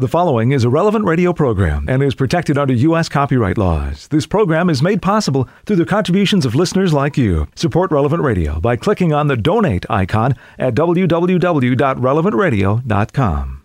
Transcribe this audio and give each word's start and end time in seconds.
The 0.00 0.06
following 0.06 0.52
is 0.52 0.62
a 0.62 0.70
relevant 0.70 1.06
radio 1.06 1.32
program 1.32 1.86
and 1.88 2.04
is 2.04 2.14
protected 2.14 2.56
under 2.56 2.72
U.S. 2.72 3.08
copyright 3.08 3.58
laws. 3.58 4.06
This 4.06 4.28
program 4.28 4.70
is 4.70 4.80
made 4.80 5.02
possible 5.02 5.48
through 5.66 5.74
the 5.74 5.84
contributions 5.84 6.46
of 6.46 6.54
listeners 6.54 6.92
like 6.92 7.16
you. 7.16 7.48
Support 7.56 7.90
Relevant 7.90 8.22
Radio 8.22 8.60
by 8.60 8.76
clicking 8.76 9.12
on 9.12 9.26
the 9.26 9.36
donate 9.36 9.84
icon 9.90 10.36
at 10.56 10.76
www.relevantradio.com. 10.76 13.62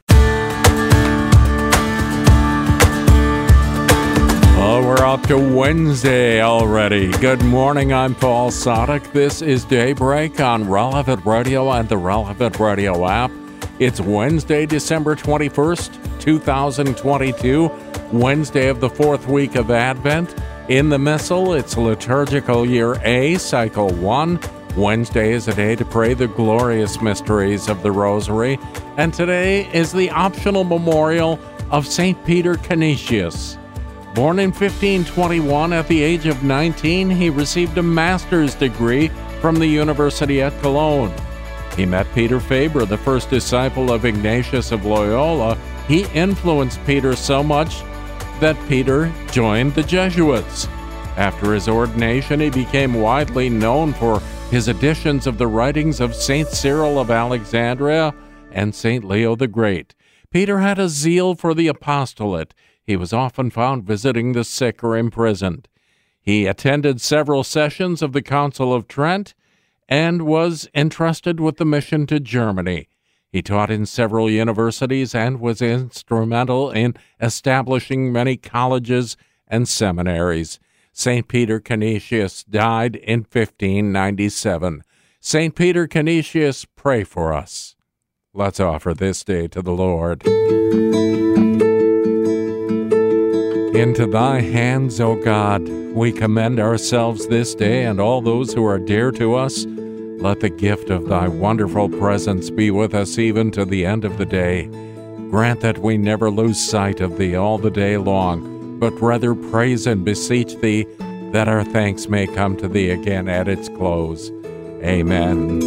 Oh, 4.65 4.81
we're 4.83 5.05
up 5.05 5.21
to 5.27 5.37
Wednesday 5.37 6.41
already. 6.41 7.11
Good 7.19 7.43
morning. 7.43 7.93
I'm 7.93 8.15
Paul 8.15 8.49
Sadek. 8.49 9.13
This 9.13 9.43
is 9.43 9.65
Daybreak 9.65 10.39
on 10.39 10.67
Relevant 10.67 11.23
Radio 11.27 11.71
and 11.73 11.87
the 11.87 11.97
Relevant 11.97 12.59
Radio 12.59 13.07
app. 13.07 13.29
It's 13.83 13.99
Wednesday, 13.99 14.65
December 14.65 15.13
21st, 15.13 16.21
2022, 16.21 17.69
Wednesday 18.13 18.69
of 18.69 18.79
the 18.79 18.89
fourth 18.89 19.27
week 19.27 19.55
of 19.55 19.71
Advent. 19.71 20.33
In 20.69 20.87
the 20.87 20.97
Missal, 20.97 21.51
it's 21.51 21.75
liturgical 21.75 22.65
year 22.65 22.95
A, 23.03 23.35
cycle 23.35 23.89
1. 23.89 24.39
Wednesday 24.77 25.33
is 25.33 25.49
a 25.49 25.53
day 25.53 25.75
to 25.75 25.83
pray 25.83 26.13
the 26.13 26.29
glorious 26.29 27.01
mysteries 27.01 27.67
of 27.67 27.83
the 27.83 27.91
Rosary, 27.91 28.57
and 28.95 29.13
today 29.13 29.69
is 29.73 29.91
the 29.91 30.09
optional 30.11 30.63
memorial 30.63 31.37
of 31.69 31.85
St. 31.85 32.23
Peter 32.25 32.55
Canisius. 32.55 33.57
Born 34.15 34.39
in 34.39 34.51
1521, 34.51 35.73
at 35.73 35.89
the 35.89 36.01
age 36.01 36.25
of 36.25 36.41
19, 36.41 37.09
he 37.09 37.29
received 37.29 37.77
a 37.77 37.83
master's 37.83 38.55
degree 38.55 39.09
from 39.41 39.55
the 39.55 39.67
University 39.67 40.41
at 40.41 40.57
Cologne. 40.61 41.13
He 41.75 41.85
met 41.85 42.07
Peter 42.13 42.39
Faber, 42.39 42.85
the 42.85 42.97
first 42.97 43.29
disciple 43.29 43.91
of 43.91 44.05
Ignatius 44.05 44.71
of 44.71 44.85
Loyola. 44.85 45.57
He 45.87 46.05
influenced 46.13 46.83
Peter 46.85 47.15
so 47.15 47.41
much 47.41 47.81
that 48.39 48.57
Peter 48.67 49.11
joined 49.31 49.73
the 49.73 49.83
Jesuits. 49.83 50.67
After 51.17 51.53
his 51.53 51.67
ordination, 51.67 52.39
he 52.39 52.49
became 52.49 53.01
widely 53.01 53.49
known 53.49 53.93
for 53.93 54.19
his 54.51 54.67
editions 54.67 55.25
of 55.25 55.37
the 55.37 55.47
writings 55.47 55.99
of 55.99 56.15
St. 56.15 56.47
Cyril 56.47 56.99
of 56.99 57.09
Alexandria 57.09 58.13
and 58.51 58.75
St. 58.75 59.03
Leo 59.03 59.35
the 59.35 59.47
Great. 59.47 59.95
Peter 60.29 60.59
had 60.59 60.77
a 60.77 60.89
zeal 60.89 61.33
for 61.35 61.53
the 61.53 61.67
apostolate. 61.67 62.53
He 62.83 62.95
was 62.95 63.13
often 63.13 63.49
found 63.49 63.83
visiting 63.83 64.33
the 64.33 64.43
sick 64.43 64.83
or 64.83 64.97
imprisoned. 64.97 65.67
He 66.21 66.45
attended 66.45 67.01
several 67.01 67.43
sessions 67.43 68.01
of 68.01 68.13
the 68.13 68.21
Council 68.21 68.73
of 68.73 68.87
Trent 68.87 69.33
and 69.93 70.23
was 70.23 70.67
entrusted 70.73 71.39
with 71.39 71.57
the 71.57 71.65
mission 71.65 72.07
to 72.07 72.19
Germany. 72.19 72.87
He 73.29 73.43
taught 73.43 73.69
in 73.69 73.85
several 73.85 74.27
universities 74.27 75.13
and 75.13 75.39
was 75.39 75.61
instrumental 75.61 76.71
in 76.71 76.95
establishing 77.21 78.11
many 78.11 78.35
colleges 78.35 79.15
and 79.47 79.69
seminaries. 79.69 80.59
St. 80.93 81.27
Peter 81.27 81.59
Canisius 81.59 82.43
died 82.43 82.95
in 82.95 83.19
1597. 83.19 84.81
St. 85.19 85.53
Peter 85.53 85.85
Canisius, 85.85 86.65
pray 86.75 87.03
for 87.03 87.31
us. 87.31 87.75
Let's 88.33 88.59
offer 88.59 88.95
this 88.95 89.23
day 89.23 89.47
to 89.49 89.61
the 89.61 89.73
Lord. 89.73 90.25
Into 93.75 94.07
thy 94.07 94.41
hands, 94.41 94.99
O 94.99 95.21
God, 95.23 95.69
we 95.69 96.11
commend 96.11 96.59
ourselves 96.59 97.27
this 97.27 97.53
day 97.53 97.85
and 97.85 97.99
all 97.99 98.23
those 98.23 98.55
who 98.55 98.65
are 98.65 98.79
dear 98.79 99.11
to 99.11 99.35
us. 99.35 99.67
Let 100.23 100.39
the 100.39 100.49
gift 100.49 100.89
of 100.89 101.09
thy 101.09 101.27
wonderful 101.27 101.89
presence 101.89 102.49
be 102.49 102.71
with 102.71 102.95
us 102.95 103.19
even 103.19 103.51
to 103.51 103.65
the 103.65 103.85
end 103.85 104.05
of 104.05 104.17
the 104.17 104.25
day. 104.25 104.67
Grant 105.29 105.59
that 105.59 105.79
we 105.79 105.97
never 105.97 106.31
lose 106.31 106.65
sight 106.65 107.01
of 107.01 107.17
thee 107.17 107.35
all 107.35 107.57
the 107.57 107.69
day 107.69 107.97
long, 107.97 108.79
but 108.79 108.93
rather 109.01 109.35
praise 109.35 109.85
and 109.85 110.05
beseech 110.05 110.55
thee 110.61 110.87
that 111.33 111.49
our 111.49 111.65
thanks 111.65 112.07
may 112.07 112.25
come 112.25 112.55
to 112.55 112.69
thee 112.69 112.91
again 112.91 113.27
at 113.27 113.49
its 113.49 113.67
close. 113.67 114.31
Amen. 114.81 115.61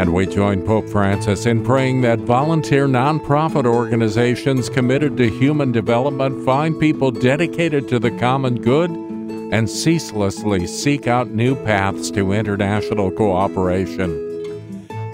And 0.00 0.12
we 0.12 0.26
join 0.26 0.66
Pope 0.66 0.88
Francis 0.88 1.46
in 1.46 1.64
praying 1.64 2.00
that 2.00 2.18
volunteer 2.18 2.88
nonprofit 2.88 3.64
organizations 3.64 4.68
committed 4.68 5.16
to 5.18 5.30
human 5.30 5.70
development 5.70 6.44
find 6.44 6.80
people 6.80 7.12
dedicated 7.12 7.88
to 7.90 8.00
the 8.00 8.10
common 8.18 8.60
good 8.60 9.05
and 9.52 9.68
ceaselessly 9.68 10.66
seek 10.66 11.06
out 11.06 11.30
new 11.30 11.54
paths 11.64 12.10
to 12.10 12.32
international 12.32 13.10
cooperation. 13.10 14.22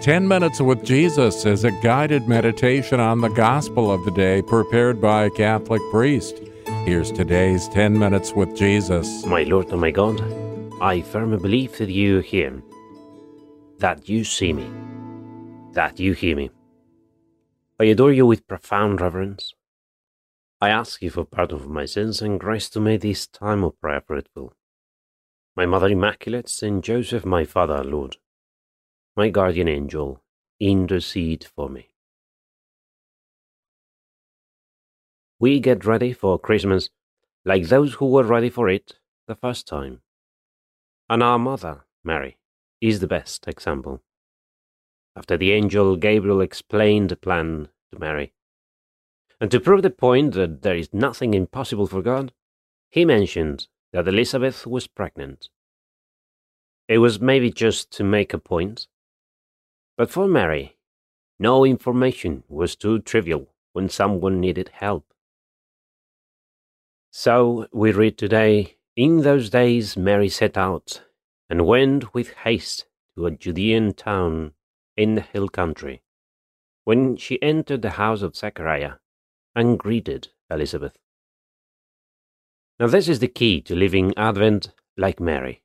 10 0.03 0.27
Minutes 0.27 0.61
with 0.61 0.85
Jesus 0.85 1.47
is 1.47 1.65
a 1.65 1.71
guided 1.83 2.27
meditation 2.27 2.99
on 2.99 3.21
the 3.21 3.29
gospel 3.29 3.91
of 3.91 4.05
the 4.05 4.11
day 4.11 4.43
prepared 4.43 5.01
by 5.01 5.25
a 5.25 5.31
Catholic 5.31 5.81
priest. 5.93 6.41
Here's 6.85 7.13
today's 7.13 7.69
10 7.69 7.97
Minutes 7.99 8.33
with 8.33 8.57
Jesus. 8.57 9.25
My 9.27 9.45
Lord 9.45 9.69
and 9.71 9.81
my 9.81 9.93
God, 9.93 10.21
I 10.81 11.03
firmly 11.03 11.39
believe 11.39 11.79
that 11.79 11.91
you 11.91 12.19
hear, 12.19 12.61
that 13.79 14.09
you 14.09 14.25
see 14.25 14.53
me, 14.53 14.69
that 15.75 16.01
you 16.01 16.15
hear 16.15 16.37
me. 16.37 16.51
I 17.79 17.85
adore 17.85 18.13
you 18.13 18.27
with 18.27 18.49
profound 18.49 19.01
reverence. 19.01 19.55
I 20.63 20.69
ask 20.69 21.03
you 21.03 21.11
for 21.11 21.25
pardon 21.25 21.59
for 21.59 21.69
my 21.69 21.87
sins 21.87 22.23
and 22.23 22.39
grace 22.39 22.71
to 22.71 22.79
make 22.79 23.01
this 23.01 23.27
time 23.27 23.65
of 23.65 23.81
prayer 23.81 24.01
fruitful. 24.01 24.55
My 25.57 25.67
Mother 25.67 25.89
Immaculate, 25.89 26.49
Saint 26.49 26.85
Joseph, 26.85 27.25
my 27.27 27.45
Father, 27.45 27.83
Lord, 27.83 28.19
my 29.17 29.29
guardian 29.29 29.67
angel, 29.67 30.23
intercede 30.61 31.45
for 31.57 31.69
me. 31.69 31.89
We 35.41 35.59
get 35.59 35.85
ready 35.85 36.13
for 36.13 36.39
Christmas 36.39 36.91
like 37.45 37.67
those 37.67 37.95
who 37.95 38.07
were 38.07 38.23
ready 38.23 38.49
for 38.49 38.69
it 38.69 39.01
the 39.27 39.35
first 39.35 39.67
time. 39.67 40.03
And 41.11 41.25
our 41.25 41.41
Mother, 41.41 41.87
Mary, 42.05 42.39
is 42.81 43.01
the 43.01 43.09
best 43.09 43.49
example. 43.49 44.01
After 45.17 45.37
the 45.37 45.51
angel 45.51 45.97
Gabriel 45.97 46.41
explained 46.41 47.09
the 47.09 47.17
plan 47.17 47.67
to 47.91 47.99
Mary, 47.99 48.33
and 49.43 49.51
to 49.51 49.59
prove 49.59 49.83
the 49.83 49.91
point 49.91 50.35
that 50.35 50.63
there 50.63 50.77
is 50.77 50.95
nothing 50.95 51.35
impossible 51.35 51.89
for 51.89 52.01
God, 52.01 52.33
he 52.91 53.05
mentioned 53.05 53.67
that 53.93 54.07
Elizabeth 54.07 54.69
was 54.69 54.87
pregnant. 54.87 55.49
It 56.87 56.99
was 56.99 57.21
maybe 57.21 57.51
just 57.51 57.91
to 57.95 58.05
make 58.05 58.33
a 58.33 58.39
point, 58.39 58.87
but 59.99 60.13
for 60.13 60.29
Mary, 60.29 60.77
no 61.41 61.65
information 61.65 62.45
was 62.49 62.77
too 62.77 63.01
trivial 63.01 63.49
when 63.73 63.89
someone 63.89 64.39
needed 64.39 64.71
help. 64.75 65.13
So 67.11 67.67
we 67.73 67.91
read 67.91 68.17
today 68.17 68.77
In 68.95 69.23
those 69.23 69.51
days 69.51 69.97
Mary 69.97 70.29
set 70.29 70.57
out 70.57 71.03
and 71.51 71.67
went 71.67 72.15
with 72.15 72.33
haste 72.45 72.85
to 73.17 73.27
a 73.27 73.33
Judean 73.33 73.95
town 73.95 74.53
in 74.97 75.17
the 75.17 75.21
hill 75.21 75.49
country. 75.49 76.03
When 76.85 77.17
she 77.17 77.43
entered 77.43 77.83
the 77.83 77.99
house 77.99 78.23
of 78.23 78.37
Zechariah 78.37 79.02
and 79.55 79.79
greeted 79.79 80.29
Elizabeth. 80.51 80.97
Now, 82.79 82.87
this 82.89 83.09
is 83.09 83.21
the 83.21 83.29
key 83.29 83.61
to 83.63 83.77
living 83.77 84.13
Advent 84.17 84.73
like 84.97 85.21
Mary. 85.21 85.63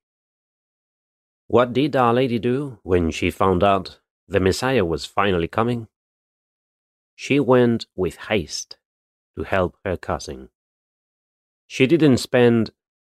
What 1.47 1.73
did 1.73 1.95
Our 1.95 2.13
Lady 2.13 2.39
do 2.39 2.79
when 2.83 3.09
she 3.11 3.31
found 3.31 3.63
out 3.63 3.99
the 4.27 4.39
Messiah 4.39 4.83
was 4.83 5.05
finally 5.05 5.47
coming? 5.47 5.87
She 7.15 7.39
went 7.39 7.87
with 7.95 8.17
haste 8.27 8.77
to 9.37 9.43
help 9.43 9.77
her 9.85 9.97
cousin. 9.97 10.49
She 11.65 11.87
didn't 11.87 12.17
spend 12.17 12.71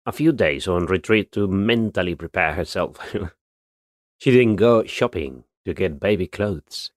a 0.06 0.12
few 0.12 0.32
days 0.32 0.68
on 0.68 0.86
retreat 0.86 1.32
to 1.34 1.48
mentally 1.48 2.16
prepare 2.16 2.54
herself. 2.54 2.98
she 4.18 4.32
didn't 4.32 4.58
go 4.58 4.84
shopping 4.84 5.46
to 5.66 5.74
get 5.74 6.00
baby 6.00 6.28
clothes. 6.28 6.92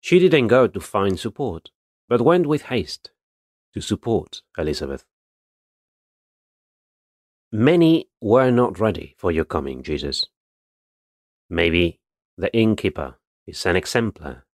She 0.00 0.18
didn't 0.18 0.48
go 0.48 0.66
to 0.66 0.80
find 0.80 1.18
support, 1.18 1.70
but 2.10 2.20
went 2.20 2.44
with 2.44 2.62
haste 2.62 3.12
to 3.72 3.80
support 3.80 4.42
Elizabeth. 4.58 5.04
Many 7.52 8.08
were 8.20 8.50
not 8.50 8.80
ready 8.80 9.14
for 9.16 9.30
your 9.30 9.44
coming, 9.44 9.84
Jesus. 9.84 10.26
Maybe 11.48 12.00
the 12.36 12.52
innkeeper 12.52 13.18
is 13.46 13.64
an 13.64 13.76
exemplar 13.76 14.44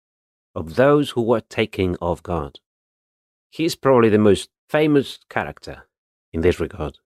of 0.54 0.76
those 0.76 1.10
who 1.10 1.22
were 1.22 1.40
taken 1.40 1.96
off 2.00 2.22
guard. 2.22 2.60
He 3.48 3.64
is 3.64 3.74
probably 3.74 4.10
the 4.10 4.18
most 4.18 4.50
famous 4.68 5.18
character 5.30 5.88
in 6.32 6.42
this 6.42 6.60
regard. 6.60 6.98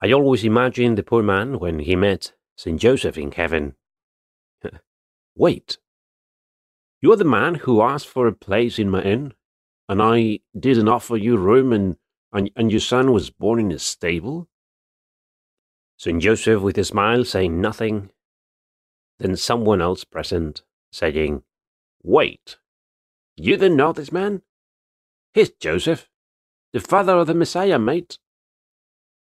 I 0.00 0.12
always 0.12 0.44
imagine 0.44 0.94
the 0.94 1.02
poor 1.02 1.22
man 1.22 1.58
when 1.58 1.80
he 1.80 1.96
met 1.96 2.32
St. 2.56 2.80
Joseph 2.80 3.18
in 3.18 3.32
heaven. 3.32 3.74
Wait, 5.36 5.78
you 7.02 7.12
are 7.12 7.16
the 7.16 7.24
man 7.24 7.56
who 7.56 7.82
asked 7.82 8.06
for 8.06 8.28
a 8.28 8.32
place 8.32 8.78
in 8.78 8.88
my 8.88 9.02
inn, 9.02 9.34
and 9.88 10.00
I 10.00 10.38
didn't 10.58 10.88
offer 10.88 11.16
you 11.16 11.36
room, 11.36 11.72
and, 11.72 11.96
and, 12.32 12.50
and 12.56 12.70
your 12.70 12.80
son 12.80 13.12
was 13.12 13.28
born 13.28 13.58
in 13.58 13.72
a 13.72 13.78
stable? 13.80 14.48
St. 15.98 16.22
Joseph, 16.22 16.62
with 16.62 16.78
a 16.78 16.84
smile, 16.84 17.24
saying 17.24 17.60
nothing. 17.60 18.10
Then 19.18 19.36
someone 19.36 19.82
else 19.82 20.04
present, 20.04 20.62
saying, 20.92 21.42
Wait, 22.04 22.56
You 23.36 23.56
don't 23.56 23.76
know 23.76 23.92
this 23.92 24.12
man? 24.12 24.42
He's 25.34 25.50
Joseph, 25.50 26.08
the 26.72 26.80
father 26.80 27.16
of 27.16 27.26
the 27.26 27.34
Messiah, 27.34 27.78
mate. 27.78 28.18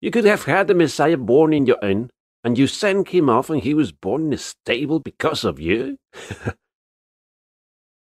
You 0.01 0.11
could 0.11 0.25
have 0.25 0.45
had 0.45 0.67
the 0.67 0.75
Messiah 0.75 1.17
born 1.17 1.53
in 1.53 1.65
your 1.65 1.77
inn, 1.81 2.09
and 2.43 2.57
you 2.57 2.67
sent 2.67 3.09
him 3.09 3.29
off 3.29 3.49
and 3.49 3.61
he 3.61 3.73
was 3.73 3.91
born 3.91 4.27
in 4.27 4.33
a 4.33 4.37
stable 4.37 4.99
because 4.99 5.45
of 5.45 5.59
you? 5.59 5.97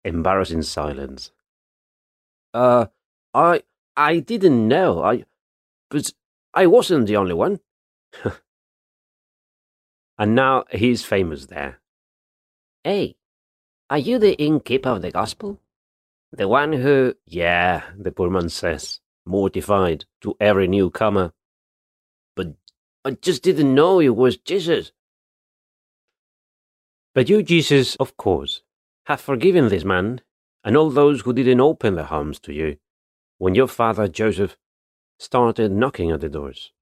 Embarrassing 0.04 0.62
silence. 0.62 1.30
Uh, 2.52 2.86
I, 3.32 3.62
I 3.96 4.18
didn't 4.20 4.68
know. 4.68 5.02
I, 5.02 5.24
but 5.90 6.12
I 6.52 6.66
wasn't 6.66 7.06
the 7.06 7.16
only 7.16 7.34
one. 7.34 7.60
and 10.18 10.34
now 10.34 10.64
he's 10.70 11.04
famous 11.04 11.46
there. 11.46 11.80
Hey, 12.84 13.16
are 13.90 13.98
you 13.98 14.18
the 14.18 14.34
innkeeper 14.34 14.90
of 14.90 15.02
the 15.02 15.10
gospel? 15.10 15.60
The 16.32 16.48
one 16.48 16.72
who, 16.72 17.14
yeah, 17.26 17.84
the 17.96 18.12
poor 18.12 18.28
man 18.28 18.48
says, 18.48 19.00
mortified 19.24 20.04
to 20.20 20.36
every 20.40 20.68
newcomer. 20.68 21.32
But 22.36 22.54
I 23.04 23.12
just 23.12 23.42
didn't 23.42 23.74
know 23.74 24.00
it 24.00 24.16
was 24.16 24.36
Jesus. 24.36 24.92
But 27.14 27.28
you, 27.28 27.42
Jesus, 27.42 27.94
of 27.96 28.16
course, 28.16 28.62
have 29.06 29.20
forgiven 29.20 29.68
this 29.68 29.84
man 29.84 30.20
and 30.62 30.76
all 30.76 30.90
those 30.90 31.22
who 31.22 31.32
didn't 31.32 31.60
open 31.60 31.94
their 31.94 32.04
homes 32.04 32.38
to 32.40 32.52
you 32.52 32.76
when 33.38 33.54
your 33.54 33.68
father 33.68 34.08
Joseph 34.08 34.56
started 35.18 35.72
knocking 35.72 36.10
at 36.10 36.20
the 36.20 36.28
doors. 36.28 36.72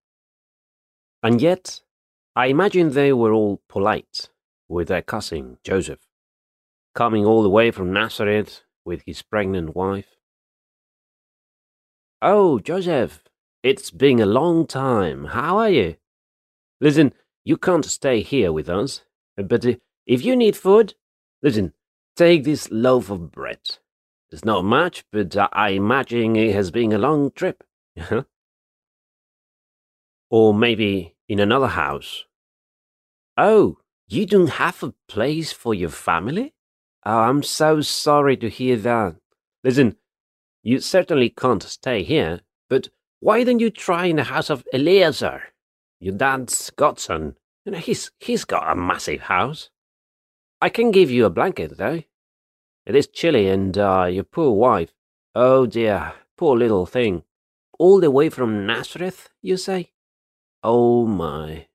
And 1.23 1.41
yet, 1.41 1.81
I 2.35 2.47
imagine 2.47 2.91
they 2.91 3.13
were 3.13 3.33
all 3.33 3.63
polite 3.69 4.29
with 4.69 4.89
their 4.89 5.03
cousin 5.03 5.59
Joseph, 5.65 6.07
coming 6.95 7.25
all 7.25 7.43
the 7.43 7.51
way 7.51 7.71
from 7.71 7.93
Nazareth 7.93 8.63
with 8.85 9.03
his 9.07 9.23
pregnant 9.23 9.77
wife. 9.77 10.17
Oh, 12.21 12.59
Joseph, 12.59 13.25
it's 13.63 13.91
been 13.91 14.21
a 14.21 14.27
long 14.27 14.67
time. 14.67 15.27
How 15.27 15.59
are 15.59 15.71
you? 15.71 15.97
Listen, 16.81 17.13
you 17.45 17.57
can't 17.57 17.85
stay 17.85 18.23
here 18.23 18.53
with 18.53 18.69
us, 18.69 19.03
but 19.37 19.65
if 20.07 20.25
you 20.25 20.37
need 20.37 20.57
food, 20.57 20.95
listen, 21.43 21.73
take 22.17 22.45
this 22.45 22.71
loaf 22.71 23.11
of 23.11 23.31
bread. 23.31 23.79
It's 24.31 24.45
not 24.45 24.65
much, 24.65 25.05
but 25.13 25.37
I 25.53 25.71
imagine 25.71 26.37
it 26.37 26.55
has 26.55 26.71
been 26.71 26.93
a 26.93 26.99
long 26.99 27.31
trip. 27.33 27.65
or 30.31 30.55
maybe 30.55 31.15
in 31.29 31.39
another 31.39 31.69
house. 31.69 32.25
Oh, 33.37 33.79
you 34.09 34.27
don't 34.27 34.51
have 34.51 34.83
a 34.83 34.95
place 35.07 35.53
for 35.53 35.75
your 35.75 35.91
family? 35.91 36.55
Oh, 37.05 37.19
I'm 37.19 37.43
so 37.43 37.81
sorry 37.83 38.37
to 38.39 38.49
hear 38.49 38.77
that. 38.77 39.17
Listen, 39.65 39.97
you 40.63 40.81
certainly 40.81 41.29
can't 41.29 41.63
stay 41.63 42.03
here, 42.03 42.41
but 42.71 42.89
why 43.21 43.45
don't 43.45 43.59
you 43.59 43.71
try 43.71 44.07
in 44.07 44.17
the 44.17 44.25
house 44.25 44.49
of 44.51 44.65
Eleazar, 44.73 45.43
your 46.01 46.15
dad's 46.15 46.71
godson? 46.71 47.37
You 47.65 47.73
know, 47.73 47.79
he's, 47.79 48.11
he's 48.19 48.45
got 48.45 48.71
a 48.71 48.75
massive 48.75 49.23
house. 49.23 49.71
I 50.63 50.69
can 50.69 50.93
give 50.93 51.11
you 51.11 51.27
a 51.27 51.31
blanket, 51.31 51.77
though. 51.77 52.05
It 52.87 52.95
is 52.95 53.09
chilly, 53.09 53.49
and 53.49 53.77
uh, 53.77 54.05
your 54.05 54.23
poor 54.23 54.53
wife. 54.53 54.93
Oh 55.35 55.67
dear, 55.67 56.13
poor 56.37 56.57
little 56.57 56.87
thing. 56.87 57.25
All 57.81 57.99
the 57.99 58.13
way 58.13 58.29
from 58.29 58.65
Nazareth, 58.65 59.31
you 59.43 59.57
say? 59.57 59.91
Oh 60.63 61.05
my. 61.05 61.67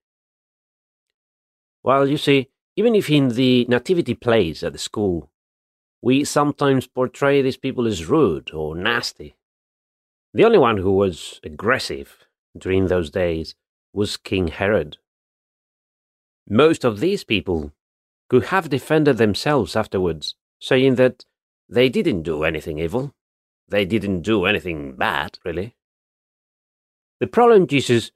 Well, 1.84 2.07
you 2.07 2.18
see, 2.18 2.48
even 2.78 2.95
if 2.95 3.10
in 3.10 3.28
the 3.28 3.66
nativity 3.68 4.13
plays 4.13 4.63
at 4.63 4.72
the 4.72 4.80
school, 4.80 5.31
we 6.01 6.24
sometimes 6.24 6.88
portray 6.88 7.42
these 7.42 7.57
people 7.57 7.88
as 7.88 8.06
rude 8.06 8.54
or 8.54 8.74
nasty. 8.74 9.36
The 10.34 10.45
only 10.45 10.60
one 10.60 10.78
who 10.78 10.94
was 10.94 11.42
aggressive 11.44 12.25
during 12.57 12.88
those 12.88 13.10
days 13.10 13.54
was 13.92 14.16
King 14.16 14.48
Herod. 14.48 14.98
Most 16.48 16.86
of 16.86 17.01
these 17.01 17.25
people 17.25 17.74
could 18.29 18.45
have 18.45 18.69
defended 18.69 19.18
themselves 19.18 19.75
afterwards, 19.75 20.35
saying 20.59 20.95
that 20.95 21.25
they 21.69 21.89
didn't 21.89 22.24
do 22.24 22.44
anything 22.44 22.79
evil. 22.79 23.13
They 23.68 23.85
didn't 23.85 24.21
do 24.21 24.45
anything 24.45 24.95
bad, 24.95 25.39
really. 25.44 25.75
The 27.19 27.27
problem, 27.27 27.68
Jesus, 27.68 28.12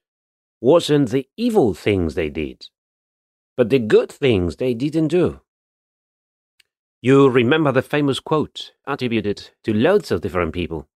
wasn't 0.59 1.09
the 1.09 1.27
evil 1.37 1.73
things 1.73 2.15
they 2.15 2.29
did 2.29 2.67
but 3.61 3.69
the 3.69 3.77
good 3.77 4.11
things 4.11 4.55
they 4.55 4.73
didn't 4.73 5.09
do. 5.09 5.41
You 7.01 7.29
remember 7.29 7.71
the 7.71 7.81
famous 7.81 8.19
quote 8.19 8.71
attributed 8.87 9.51
to 9.63 9.73
loads 9.73 10.11
of 10.11 10.21
different 10.21 10.53
people. 10.53 10.87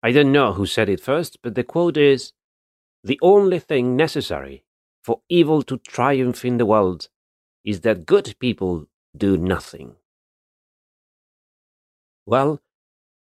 I 0.00 0.12
don't 0.12 0.30
know 0.30 0.52
who 0.52 0.66
said 0.66 0.88
it 0.88 1.00
first, 1.00 1.38
but 1.42 1.56
the 1.56 1.64
quote 1.64 1.96
is 1.96 2.32
The 3.02 3.18
only 3.22 3.58
thing 3.58 3.96
necessary 3.96 4.64
for 5.02 5.22
evil 5.28 5.62
to 5.64 5.78
triumph 5.78 6.44
in 6.44 6.58
the 6.58 6.66
world 6.66 7.08
is 7.64 7.80
that 7.82 8.06
good 8.06 8.34
people 8.38 8.86
do 9.16 9.36
nothing. 9.36 9.96
Well, 12.26 12.60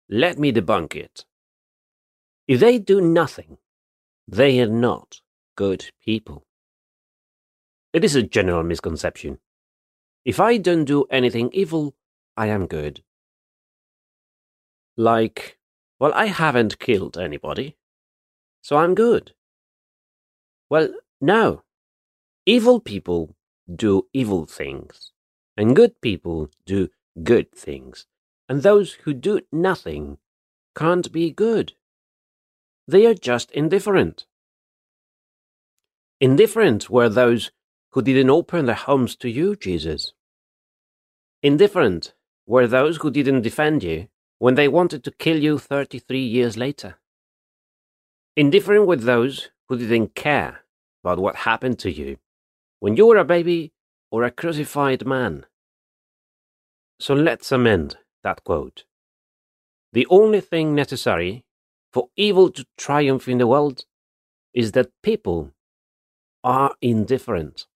let 0.09 0.37
me 0.39 0.51
debunk 0.51 0.95
it. 0.95 1.25
If 2.47 2.59
they 2.59 2.79
do 2.79 3.01
nothing, 3.01 3.57
they 4.27 4.59
are 4.59 4.67
not 4.67 5.21
good 5.55 5.91
people. 6.03 6.45
It 7.93 8.03
is 8.03 8.15
a 8.15 8.23
general 8.23 8.63
misconception. 8.63 9.39
If 10.25 10.39
I 10.39 10.57
don't 10.57 10.85
do 10.85 11.05
anything 11.09 11.49
evil, 11.53 11.95
I 12.37 12.47
am 12.47 12.67
good. 12.67 13.03
Like, 14.95 15.57
well, 15.99 16.13
I 16.13 16.27
haven't 16.27 16.79
killed 16.79 17.17
anybody, 17.17 17.77
so 18.61 18.77
I'm 18.77 18.95
good. 18.95 19.33
Well, 20.69 20.89
no. 21.19 21.63
Evil 22.45 22.79
people 22.79 23.35
do 23.73 24.07
evil 24.13 24.45
things, 24.45 25.11
and 25.55 25.75
good 25.75 26.01
people 26.01 26.49
do 26.65 26.89
good 27.23 27.51
things, 27.51 28.05
and 28.47 28.61
those 28.61 28.93
who 29.03 29.13
do 29.13 29.41
nothing 29.51 30.17
can't 30.75 31.11
be 31.11 31.31
good. 31.31 31.73
They 32.87 33.05
are 33.05 33.13
just 33.13 33.51
indifferent. 33.51 34.25
Indifferent 36.19 36.89
were 36.89 37.09
those 37.09 37.51
who 37.91 38.01
didn't 38.01 38.29
open 38.29 38.65
their 38.65 38.75
homes 38.75 39.15
to 39.17 39.29
you, 39.29 39.55
Jesus. 39.55 40.13
Indifferent 41.41 42.13
were 42.45 42.67
those 42.67 42.97
who 42.97 43.11
didn't 43.11 43.41
defend 43.41 43.83
you 43.83 44.07
when 44.39 44.55
they 44.55 44.67
wanted 44.67 45.03
to 45.03 45.11
kill 45.11 45.37
you 45.37 45.59
33 45.59 46.19
years 46.19 46.57
later. 46.57 46.95
Indifferent 48.35 48.87
were 48.87 48.95
those 48.95 49.49
who 49.67 49.77
didn't 49.77 50.15
care 50.15 50.61
about 51.03 51.19
what 51.19 51.35
happened 51.37 51.79
to 51.79 51.91
you 51.91 52.17
when 52.79 52.95
you 52.95 53.07
were 53.07 53.17
a 53.17 53.25
baby 53.25 53.71
or 54.11 54.23
a 54.23 54.31
crucified 54.31 55.05
man. 55.05 55.45
So 56.99 57.13
let's 57.13 57.51
amend 57.51 57.97
that 58.23 58.43
quote. 58.43 58.83
The 59.93 60.07
only 60.09 60.41
thing 60.41 60.75
necessary 60.75 61.45
for 61.91 62.09
evil 62.15 62.51
to 62.51 62.65
triumph 62.77 63.27
in 63.27 63.37
the 63.37 63.47
world 63.47 63.85
is 64.53 64.73
that 64.73 64.91
people 65.03 65.51
are 66.43 66.75
indifferent. 66.81 67.67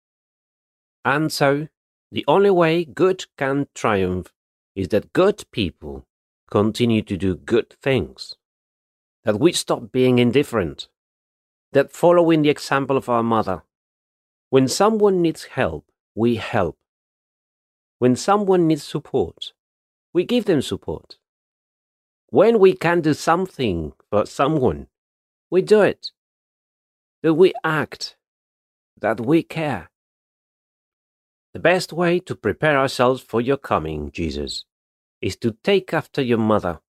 And 1.05 1.33
so, 1.33 1.69
the 2.11 2.25
only 2.29 2.51
way 2.51 2.85
good 2.85 3.25
can 3.39 3.69
triumph 3.75 4.33
is 4.75 4.89
that 4.89 5.13
good 5.13 5.45
people 5.53 6.07
continue 6.51 7.03
to 7.03 7.17
do 7.17 7.37
good 7.37 7.71
things, 7.83 8.35
that 9.25 9.41
we 9.41 9.53
stop 9.53 9.91
being 9.91 10.19
indifferent, 10.19 10.89
that 11.73 11.91
following 11.91 12.43
the 12.43 12.51
example 12.51 12.97
of 12.97 13.09
our 13.09 13.23
mother, 13.23 13.63
when 14.53 14.69
someone 14.69 15.23
needs 15.23 15.45
help, 15.45 15.87
we 16.15 16.37
help. 16.37 16.77
When 18.01 18.15
someone 18.15 18.67
needs 18.67 18.83
support, 18.83 19.55
we 20.13 20.25
give 20.25 20.45
them 20.45 20.61
support. 20.61 21.17
When 22.29 22.59
we 22.59 22.75
can 22.75 23.01
do 23.01 23.15
something 23.15 23.95
for 24.11 24.27
someone, 24.27 24.89
we 25.51 25.63
do 25.63 25.81
it. 25.81 26.11
That 27.23 27.33
we 27.33 27.55
act, 27.65 28.17
that 29.01 29.21
we 29.21 29.43
care. 29.43 29.89
The 31.55 31.61
best 31.61 31.91
way 31.91 32.19
to 32.19 32.35
prepare 32.35 32.77
ourselves 32.77 33.23
for 33.23 33.41
your 33.41 33.57
coming, 33.57 34.11
Jesus, 34.11 34.67
is 35.23 35.35
to 35.37 35.57
take 35.65 35.95
after 35.95 36.21
your 36.21 36.37
mother, 36.53 36.81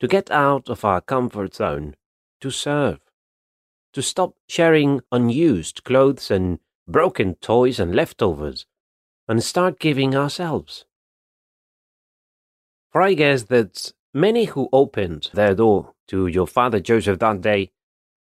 to 0.00 0.08
get 0.08 0.30
out 0.30 0.70
of 0.70 0.86
our 0.86 1.02
comfort 1.02 1.54
zone, 1.54 1.96
to 2.40 2.50
serve, 2.50 3.00
to 3.92 4.00
stop 4.00 4.36
sharing 4.48 5.02
unused 5.12 5.84
clothes 5.84 6.30
and 6.30 6.60
broken 6.90 7.34
toys 7.36 7.78
and 7.78 7.94
leftovers, 7.94 8.66
and 9.28 9.42
start 9.42 9.78
giving 9.78 10.14
ourselves. 10.14 10.84
For 12.90 13.02
I 13.02 13.14
guess 13.14 13.44
that 13.44 13.92
many 14.12 14.46
who 14.46 14.68
opened 14.72 15.30
their 15.32 15.54
door 15.54 15.94
to 16.08 16.26
your 16.26 16.46
father 16.46 16.80
Joseph 16.80 17.20
that 17.20 17.40
day 17.40 17.70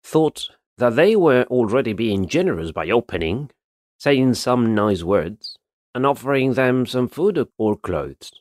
thought 0.03 0.49
that 0.77 0.95
they 0.95 1.15
were 1.15 1.43
already 1.49 1.93
being 1.93 2.27
generous 2.27 2.71
by 2.71 2.89
opening, 2.89 3.51
saying 3.99 4.33
some 4.33 4.73
nice 4.73 5.03
words, 5.03 5.57
and 5.93 6.05
offering 6.05 6.53
them 6.53 6.85
some 6.85 7.07
food 7.07 7.47
or 7.57 7.75
clothes. 7.75 8.31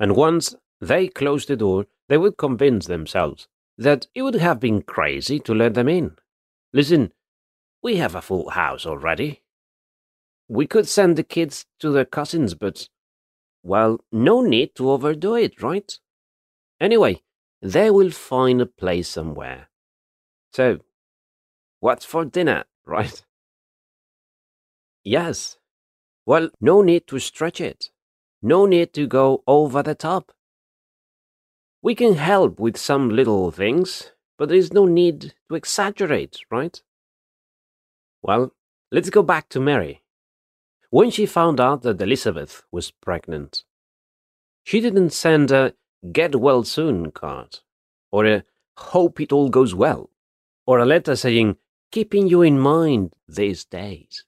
And 0.00 0.14
once 0.14 0.54
they 0.80 1.08
closed 1.08 1.48
the 1.48 1.56
door, 1.56 1.86
they 2.08 2.18
would 2.18 2.36
convince 2.36 2.86
themselves 2.86 3.48
that 3.76 4.06
it 4.14 4.22
would 4.22 4.36
have 4.36 4.60
been 4.60 4.82
crazy 4.82 5.38
to 5.40 5.54
let 5.54 5.74
them 5.74 5.88
in. 5.88 6.16
Listen, 6.72 7.12
we 7.82 7.96
have 7.96 8.14
a 8.14 8.22
full 8.22 8.50
house 8.50 8.86
already. 8.86 9.42
We 10.48 10.66
could 10.66 10.88
send 10.88 11.16
the 11.16 11.22
kids 11.24 11.66
to 11.80 11.90
their 11.90 12.04
cousins, 12.04 12.54
but, 12.54 12.88
well, 13.62 14.00
no 14.12 14.40
need 14.40 14.74
to 14.76 14.90
overdo 14.90 15.34
it, 15.36 15.62
right? 15.62 15.92
Anyway, 16.80 17.22
they 17.62 17.90
will 17.90 18.10
find 18.10 18.60
a 18.60 18.66
place 18.66 19.08
somewhere. 19.08 19.68
So, 20.52 20.80
what's 21.80 22.04
for 22.04 22.24
dinner, 22.24 22.64
right? 22.86 23.24
Yes. 25.04 25.56
Well, 26.26 26.50
no 26.60 26.82
need 26.82 27.06
to 27.08 27.18
stretch 27.18 27.60
it. 27.60 27.90
No 28.42 28.66
need 28.66 28.92
to 28.94 29.06
go 29.06 29.42
over 29.46 29.82
the 29.82 29.94
top. 29.94 30.32
We 31.82 31.94
can 31.96 32.14
help 32.14 32.60
with 32.60 32.76
some 32.76 33.10
little 33.10 33.50
things, 33.50 34.12
but 34.36 34.48
there 34.48 34.58
is 34.58 34.72
no 34.72 34.84
need 34.84 35.34
to 35.48 35.54
exaggerate, 35.56 36.38
right? 36.50 36.80
Well, 38.22 38.52
let's 38.90 39.10
go 39.10 39.22
back 39.22 39.48
to 39.50 39.60
Mary. 39.60 40.02
When 40.90 41.10
she 41.10 41.26
found 41.26 41.60
out 41.60 41.82
that 41.82 42.00
Elizabeth 42.00 42.64
was 42.72 42.90
pregnant, 42.90 43.64
she 44.64 44.80
didn't 44.80 45.10
send 45.10 45.50
a 45.50 45.74
get 46.12 46.36
well 46.36 46.62
soon 46.64 47.10
card, 47.10 47.60
or 48.10 48.26
a 48.26 48.44
hope 48.76 49.20
it 49.20 49.32
all 49.32 49.48
goes 49.48 49.74
well, 49.74 50.10
or 50.66 50.78
a 50.78 50.86
letter 50.86 51.16
saying, 51.16 51.56
keeping 51.90 52.28
you 52.28 52.42
in 52.42 52.58
mind 52.58 53.12
these 53.28 53.64
days. 53.64 54.24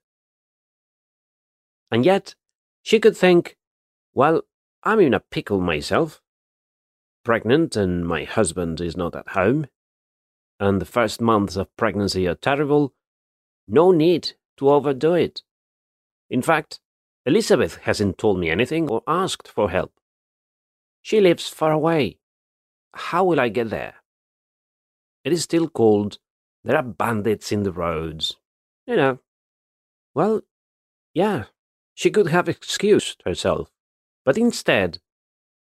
And 1.91 2.05
yet, 2.05 2.35
she 2.83 3.01
could 3.01 3.17
think, 3.17 3.57
well, 4.15 4.43
I'm 4.83 5.01
in 5.01 5.15
a 5.15 5.21
pickle 5.21 5.61
myself. 5.61 6.23
Pregnant, 7.25 7.77
and 7.77 8.07
my 8.07 8.25
husband 8.25 8.81
is 8.81 8.97
not 8.97 9.15
at 9.15 9.29
home. 9.31 9.67
And 10.59 10.81
the 10.81 10.87
first 10.87 11.21
months 11.21 11.57
of 11.57 11.75
pregnancy 11.77 12.27
are 12.27 12.35
terrible. 12.35 12.95
No 13.73 13.93
need 13.93 14.33
to 14.57 14.69
overdo 14.69 15.15
it. 15.15 15.43
In 16.29 16.43
fact, 16.43 16.81
Elizabeth 17.25 17.77
hasn't 17.83 18.19
told 18.19 18.41
me 18.41 18.51
anything 18.51 18.91
or 18.91 19.05
asked 19.07 19.47
for 19.47 19.71
help. 19.71 19.93
She 21.03 21.21
lives 21.21 21.49
far 21.49 21.71
away. 21.71 22.19
How 22.95 23.23
will 23.23 23.39
I 23.39 23.49
get 23.49 23.71
there? 23.71 23.95
It 25.23 25.33
is 25.33 25.45
still 25.45 25.69
cold. 25.69 26.19
There 26.65 26.77
are 26.77 26.83
bandits 26.83 27.53
in 27.53 27.63
the 27.63 27.71
roads. 27.71 28.37
You 28.89 28.97
know. 28.97 29.19
Well, 30.15 30.41
yeah, 31.15 31.45
she 31.95 32.11
could 32.11 32.27
have 32.27 32.49
excused 32.49 33.23
herself, 33.25 33.71
but 34.25 34.37
instead, 34.37 34.99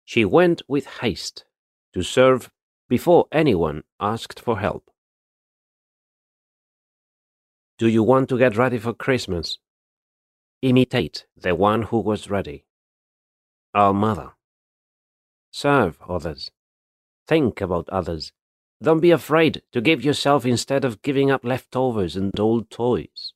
she 0.06 0.24
went 0.24 0.62
with 0.66 0.86
haste 1.02 1.44
to 1.92 2.02
serve 2.02 2.50
before 2.88 3.26
anyone 3.30 3.82
asked 4.00 4.40
for 4.40 4.60
help. 4.60 4.90
Do 7.78 7.86
you 7.86 8.02
want 8.02 8.28
to 8.30 8.38
get 8.38 8.56
ready 8.56 8.78
for 8.78 8.92
Christmas? 8.92 9.58
Imitate 10.62 11.26
the 11.36 11.54
one 11.54 11.82
who 11.82 12.00
was 12.00 12.28
ready. 12.28 12.64
Our 13.72 13.94
mother. 13.94 14.32
Serve 15.52 15.96
others. 16.08 16.50
Think 17.28 17.60
about 17.60 17.88
others. 17.90 18.32
Don't 18.82 18.98
be 18.98 19.12
afraid 19.12 19.62
to 19.70 19.80
give 19.80 20.04
yourself 20.04 20.44
instead 20.44 20.84
of 20.84 21.02
giving 21.02 21.30
up 21.30 21.44
leftovers 21.44 22.16
and 22.16 22.38
old 22.40 22.68
toys. 22.68 23.32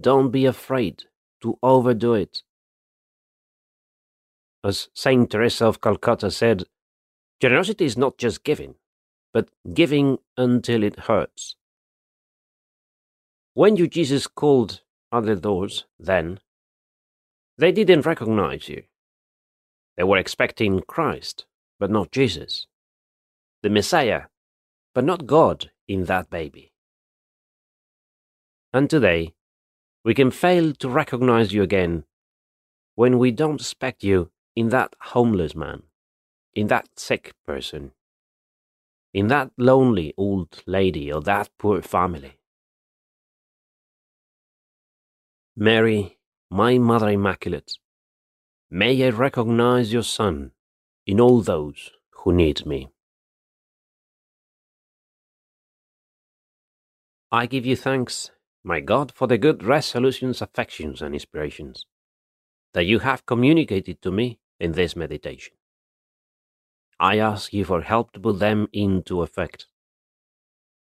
Don't 0.00 0.30
be 0.30 0.46
afraid 0.46 1.04
to 1.42 1.58
overdo 1.62 2.14
it. 2.14 2.38
As 4.64 4.88
Saint 4.94 5.30
Teresa 5.30 5.66
of 5.66 5.82
Calcutta 5.82 6.30
said, 6.30 6.64
generosity 7.42 7.84
is 7.84 7.98
not 7.98 8.16
just 8.16 8.42
giving, 8.42 8.76
but 9.34 9.50
giving 9.74 10.16
until 10.38 10.82
it 10.82 11.00
hurts. 11.00 11.55
When 13.56 13.76
you 13.76 13.86
Jesus 13.86 14.26
called 14.26 14.82
other 15.10 15.34
doors, 15.34 15.86
then, 15.98 16.40
they 17.56 17.72
didn't 17.72 18.04
recognize 18.04 18.68
you. 18.68 18.82
They 19.96 20.02
were 20.02 20.18
expecting 20.18 20.82
Christ, 20.82 21.46
but 21.80 21.90
not 21.90 22.12
Jesus. 22.12 22.66
The 23.62 23.70
Messiah, 23.70 24.24
but 24.94 25.04
not 25.04 25.24
God 25.24 25.70
in 25.88 26.04
that 26.04 26.28
baby. 26.28 26.74
And 28.74 28.90
today, 28.90 29.32
we 30.04 30.12
can 30.12 30.30
fail 30.30 30.74
to 30.74 30.90
recognize 30.90 31.54
you 31.54 31.62
again 31.62 32.04
when 32.94 33.18
we 33.18 33.30
don't 33.30 33.62
expect 33.62 34.04
you 34.04 34.30
in 34.54 34.68
that 34.68 34.94
homeless 35.00 35.54
man, 35.54 35.84
in 36.54 36.66
that 36.66 36.90
sick 36.94 37.32
person, 37.46 37.92
in 39.14 39.28
that 39.28 39.50
lonely 39.56 40.12
old 40.18 40.62
lady 40.66 41.10
or 41.10 41.22
that 41.22 41.48
poor 41.58 41.80
family. 41.80 42.38
Mary, 45.56 46.18
my 46.50 46.78
Mother 46.78 47.08
Immaculate, 47.08 47.72
may 48.70 49.02
I 49.04 49.10
recognize 49.10 49.92
your 49.92 50.02
Son 50.02 50.52
in 51.06 51.20
all 51.20 51.40
those 51.40 51.92
who 52.10 52.32
need 52.32 52.66
me. 52.66 52.88
I 57.32 57.46
give 57.46 57.66
you 57.66 57.76
thanks 57.76 58.30
my 58.66 58.80
God, 58.80 59.12
for 59.14 59.28
the 59.28 59.38
good 59.38 59.62
resolutions, 59.62 60.42
affections, 60.42 61.00
and 61.00 61.14
inspirations 61.14 61.86
that 62.74 62.84
you 62.84 62.98
have 62.98 63.24
communicated 63.24 64.02
to 64.02 64.10
me 64.10 64.40
in 64.58 64.72
this 64.72 64.96
meditation. 64.96 65.54
I 66.98 67.18
ask 67.18 67.52
you 67.52 67.64
for 67.64 67.82
help 67.82 68.10
to 68.12 68.20
put 68.20 68.40
them 68.40 68.66
into 68.72 69.22
effect. 69.22 69.66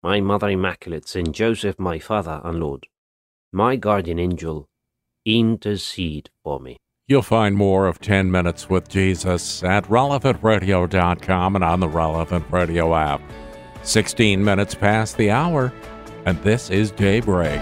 My 0.03 0.21
Mother 0.21 0.49
Immaculate, 0.49 1.07
Saint 1.07 1.33
Joseph, 1.33 1.79
my 1.79 1.99
Father 1.99 2.41
and 2.43 2.61
Lord, 2.61 2.87
my 3.53 3.77
guardian 3.77 4.19
angel, 4.19 4.69
intercede 5.25 6.31
for 6.45 6.61
me. 6.61 6.77
You'll 7.09 7.23
find 7.23 7.57
more 7.57 7.87
of 7.87 8.01
10 8.01 8.31
Minutes 8.31 8.69
with 8.69 8.89
Jesus 8.89 9.63
at 9.63 9.85
relevantradio.com 9.85 11.55
and 11.55 11.65
on 11.65 11.81
the 11.81 11.89
Relevant 11.89 12.45
Radio 12.51 12.95
app. 12.95 13.21
16 13.83 14.45
minutes 14.45 14.75
past 14.75 15.17
the 15.17 15.31
hour 15.31 15.73
and 16.27 16.43
this 16.43 16.71
is 16.71 16.91
Daybreak. 16.91 17.61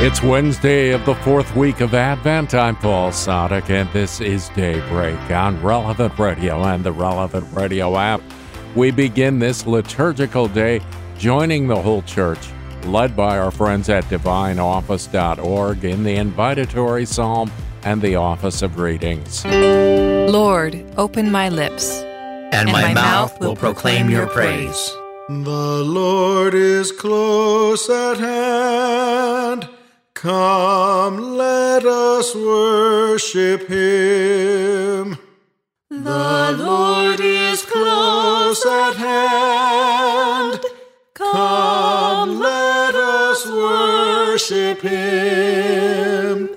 It's 0.00 0.22
Wednesday 0.22 0.90
of 0.90 1.04
the 1.04 1.16
fourth 1.16 1.54
week 1.56 1.80
of 1.80 1.92
Advent. 1.92 2.54
I'm 2.54 2.76
Paul 2.76 3.10
Sadek, 3.10 3.68
and 3.68 3.92
this 3.92 4.20
is 4.20 4.48
Daybreak 4.50 5.18
on 5.32 5.60
Relevant 5.60 6.16
Radio 6.16 6.62
and 6.62 6.84
the 6.84 6.92
Relevant 6.92 7.52
Radio 7.52 7.98
app. 7.98 8.22
We 8.78 8.92
begin 8.92 9.40
this 9.40 9.66
liturgical 9.66 10.46
day 10.46 10.80
joining 11.18 11.66
the 11.66 11.82
whole 11.82 12.02
church, 12.02 12.38
led 12.84 13.16
by 13.16 13.36
our 13.36 13.50
friends 13.50 13.88
at 13.88 14.04
divineoffice.org 14.04 15.84
in 15.84 16.04
the 16.04 16.14
invitatory 16.14 17.04
psalm 17.04 17.50
and 17.82 18.00
the 18.00 18.14
office 18.14 18.62
of 18.62 18.78
readings. 18.78 19.44
Lord, 19.44 20.84
open 20.96 21.32
my 21.32 21.48
lips, 21.48 21.90
and, 21.90 22.54
and 22.54 22.70
my, 22.70 22.82
my, 22.82 22.94
mouth 22.94 23.40
will 23.40 23.56
proclaim 23.56 24.08
your 24.08 24.28
praise. 24.28 24.92
The 25.28 25.82
Lord 25.84 26.54
is 26.54 26.92
close 26.92 27.90
at 27.90 28.18
hand. 28.18 29.68
Come, 30.14 31.36
let 31.36 31.84
us 31.84 32.32
worship 32.32 33.66
him. 33.66 35.18
The 36.04 36.54
Lord 36.56 37.18
is 37.18 37.62
close 37.62 38.64
at 38.64 38.94
hand. 38.94 40.60
Come, 41.14 42.38
let 42.38 42.94
us 42.94 43.44
worship 43.44 44.80
him. 44.80 46.50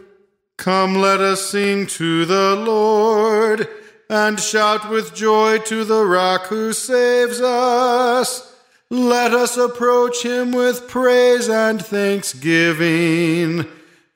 Come, 0.58 0.96
let 0.98 1.22
us 1.22 1.50
sing 1.50 1.88
to 1.88 2.26
the 2.26 2.56
Lord 2.56 3.68
and 4.12 4.40
shout 4.40 4.92
with 4.92 5.16
joy 5.16 5.58
to 5.60 5.86
the 5.86 6.06
rock 6.06 6.46
who 6.46 6.72
saves 6.72 7.42
us. 7.42 8.56
Let 8.92 9.34
us 9.34 9.58
approach 9.58 10.22
him 10.22 10.52
with 10.52 10.88
praise 10.88 11.50
and 11.50 11.84
thanksgiving 11.84 13.66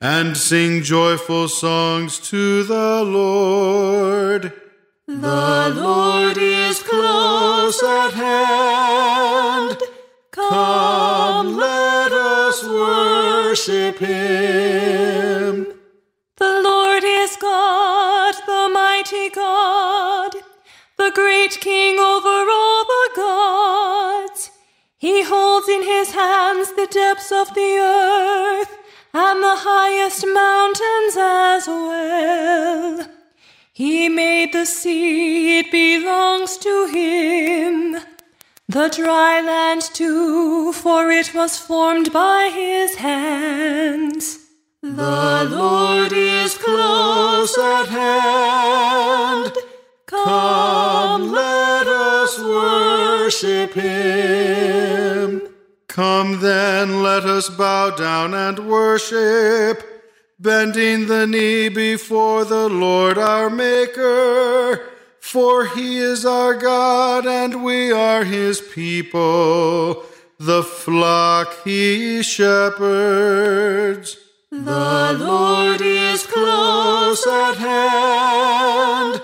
and 0.00 0.36
sing 0.36 0.84
joyful 0.84 1.48
songs 1.48 2.20
to 2.30 2.62
the 2.62 3.02
Lord. 3.02 4.52
The 5.08 5.72
Lord 5.76 6.36
is 6.36 6.82
close 6.82 7.80
at 7.80 8.12
hand. 8.12 9.80
Come, 10.32 11.56
let 11.56 12.10
us 12.10 12.64
worship 12.64 13.98
him. 13.98 15.68
The 16.38 16.60
Lord 16.60 17.04
is 17.04 17.36
God, 17.36 18.34
the 18.46 18.68
mighty 18.74 19.30
God, 19.30 20.32
the 20.98 21.12
great 21.14 21.52
King 21.60 22.00
over 22.00 22.50
all 22.50 22.84
the 22.84 23.10
gods. 23.14 24.50
He 24.98 25.22
holds 25.22 25.68
in 25.68 25.84
his 25.84 26.10
hands 26.14 26.72
the 26.72 26.88
depths 26.90 27.30
of 27.30 27.54
the 27.54 27.78
earth 27.78 28.76
and 29.14 29.40
the 29.40 29.54
highest 29.54 30.26
mountains 30.26 31.16
as 31.16 31.68
well. 31.68 33.15
He 33.76 34.08
made 34.08 34.54
the 34.54 34.64
sea, 34.64 35.58
it 35.58 35.70
belongs 35.70 36.56
to 36.56 36.86
him. 36.86 37.98
The 38.66 38.88
dry 38.88 39.42
land 39.42 39.82
too, 39.82 40.72
for 40.72 41.10
it 41.10 41.34
was 41.34 41.58
formed 41.58 42.10
by 42.10 42.50
his 42.54 42.94
hands. 42.94 44.38
The 44.80 45.46
Lord 45.50 46.10
is 46.14 46.56
close 46.56 47.58
at 47.58 47.88
hand. 47.88 49.52
Come, 50.06 51.32
let 51.32 51.86
us 51.86 52.38
worship 52.38 53.74
him. 53.74 55.42
Come 55.86 56.40
then, 56.40 57.02
let 57.02 57.26
us 57.26 57.50
bow 57.50 57.90
down 57.90 58.32
and 58.32 58.58
worship, 58.70 59.95
bending 60.38 61.06
the 61.06 61.26
knee 61.26 61.68
before 61.68 62.44
the 62.44 62.68
Lord 62.68 63.18
our 63.18 63.48
Maker. 63.48 64.90
For 65.20 65.66
he 65.66 65.98
is 65.98 66.24
our 66.24 66.54
God, 66.54 67.26
and 67.26 67.64
we 67.64 67.90
are 67.90 68.22
his 68.24 68.60
people, 68.60 70.04
the 70.38 70.62
flock 70.62 71.64
he 71.64 72.22
shepherds. 72.22 74.16
The 74.50 75.16
Lord 75.18 75.80
is 75.80 76.24
close 76.26 77.26
at 77.26 77.56
hand. 77.56 79.20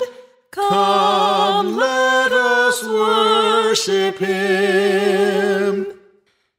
Come, 0.51 1.77
let 1.77 2.33
us 2.33 2.83
worship 2.83 4.19
him. 4.19 5.87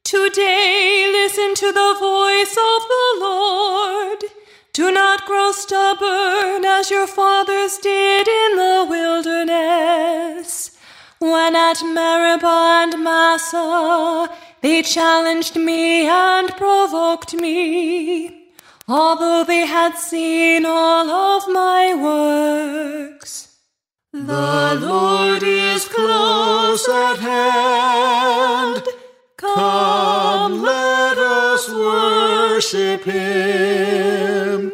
Today, 0.04 1.10
listen 1.12 1.54
to 1.54 1.72
the 1.72 1.96
voice 2.00 2.56
of 2.56 2.88
the 2.88 3.16
Lord. 3.20 4.24
Do 4.84 4.92
not 4.92 5.24
grow 5.24 5.50
stubborn 5.52 6.62
as 6.66 6.90
your 6.90 7.06
fathers 7.06 7.78
did 7.78 8.28
in 8.28 8.56
the 8.56 8.86
wilderness. 8.86 10.76
When 11.18 11.56
at 11.56 11.82
Meribah 11.82 12.82
and 12.82 13.02
Massah 13.02 14.28
they 14.60 14.82
challenged 14.82 15.56
me 15.56 16.06
and 16.06 16.50
provoked 16.58 17.32
me 17.32 18.50
although 18.86 19.42
they 19.44 19.64
had 19.64 19.96
seen 19.96 20.66
all 20.66 21.08
of 21.10 21.48
my 21.48 21.94
works. 21.94 23.56
The 24.12 24.78
Lord 24.82 25.42
is 25.42 25.86
close 25.86 26.86
at 26.90 27.18
hand. 27.20 28.86
Come, 29.38 30.62
let 30.62 31.16
us 31.16 31.70
worship 31.70 33.04
him. 33.04 34.73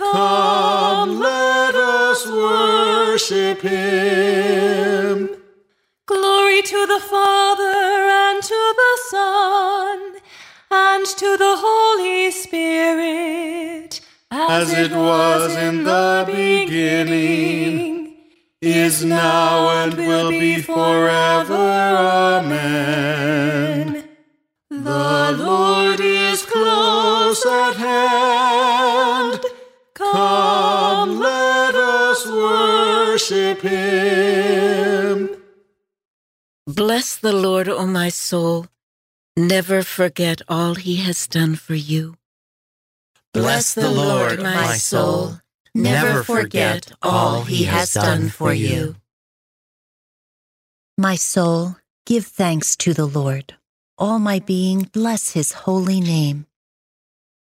Come, 0.00 1.20
let 1.20 1.74
us 1.74 2.26
worship 2.26 3.60
him. 3.60 5.28
Glory 6.06 6.62
to 6.62 6.86
the 6.86 7.00
Father 7.00 7.62
and 7.62 8.42
to 8.42 8.74
the 8.82 8.98
Son 9.10 10.16
and 10.70 11.04
to 11.06 11.36
the 11.36 11.56
Holy 11.58 12.30
Spirit, 12.30 14.00
as, 14.30 14.72
as 14.72 14.78
it 14.78 14.92
was 14.96 15.54
in 15.54 15.84
the 15.84 16.24
beginning, 16.26 18.16
is 18.62 19.04
now, 19.04 19.84
and 19.84 19.94
will 19.94 20.30
be 20.30 20.62
forever. 20.62 21.54
Amen. 22.40 24.08
The 24.70 25.36
Lord 25.38 26.00
is 26.00 26.42
close 26.46 27.44
at 27.44 27.76
hand. 27.76 29.44
Come, 30.12 31.18
let 31.20 31.74
us 31.74 32.26
worship 32.26 33.60
him. 33.62 35.30
Bless 36.66 37.16
the 37.16 37.32
Lord, 37.32 37.68
O 37.68 37.86
my 37.86 38.08
soul 38.08 38.66
Never 39.36 39.82
forget 39.82 40.42
all 40.48 40.74
he 40.74 40.96
has 40.96 41.26
done 41.26 41.54
for 41.54 41.74
you. 41.74 42.16
Bless 43.32 43.74
the 43.74 43.90
Lord, 43.90 44.42
my 44.42 44.76
soul. 44.76 45.40
Never 45.74 46.24
forget 46.24 46.92
all 47.00 47.42
he 47.42 47.64
has 47.64 47.94
done 47.94 48.28
for 48.28 48.52
you. 48.52 48.96
My 50.98 51.14
soul, 51.14 51.76
give 52.04 52.26
thanks 52.26 52.76
to 52.76 52.92
the 52.92 53.06
Lord. 53.06 53.54
All 53.96 54.18
my 54.18 54.40
being, 54.40 54.90
bless 54.92 55.30
his 55.30 55.52
holy 55.52 56.00
name. 56.00 56.46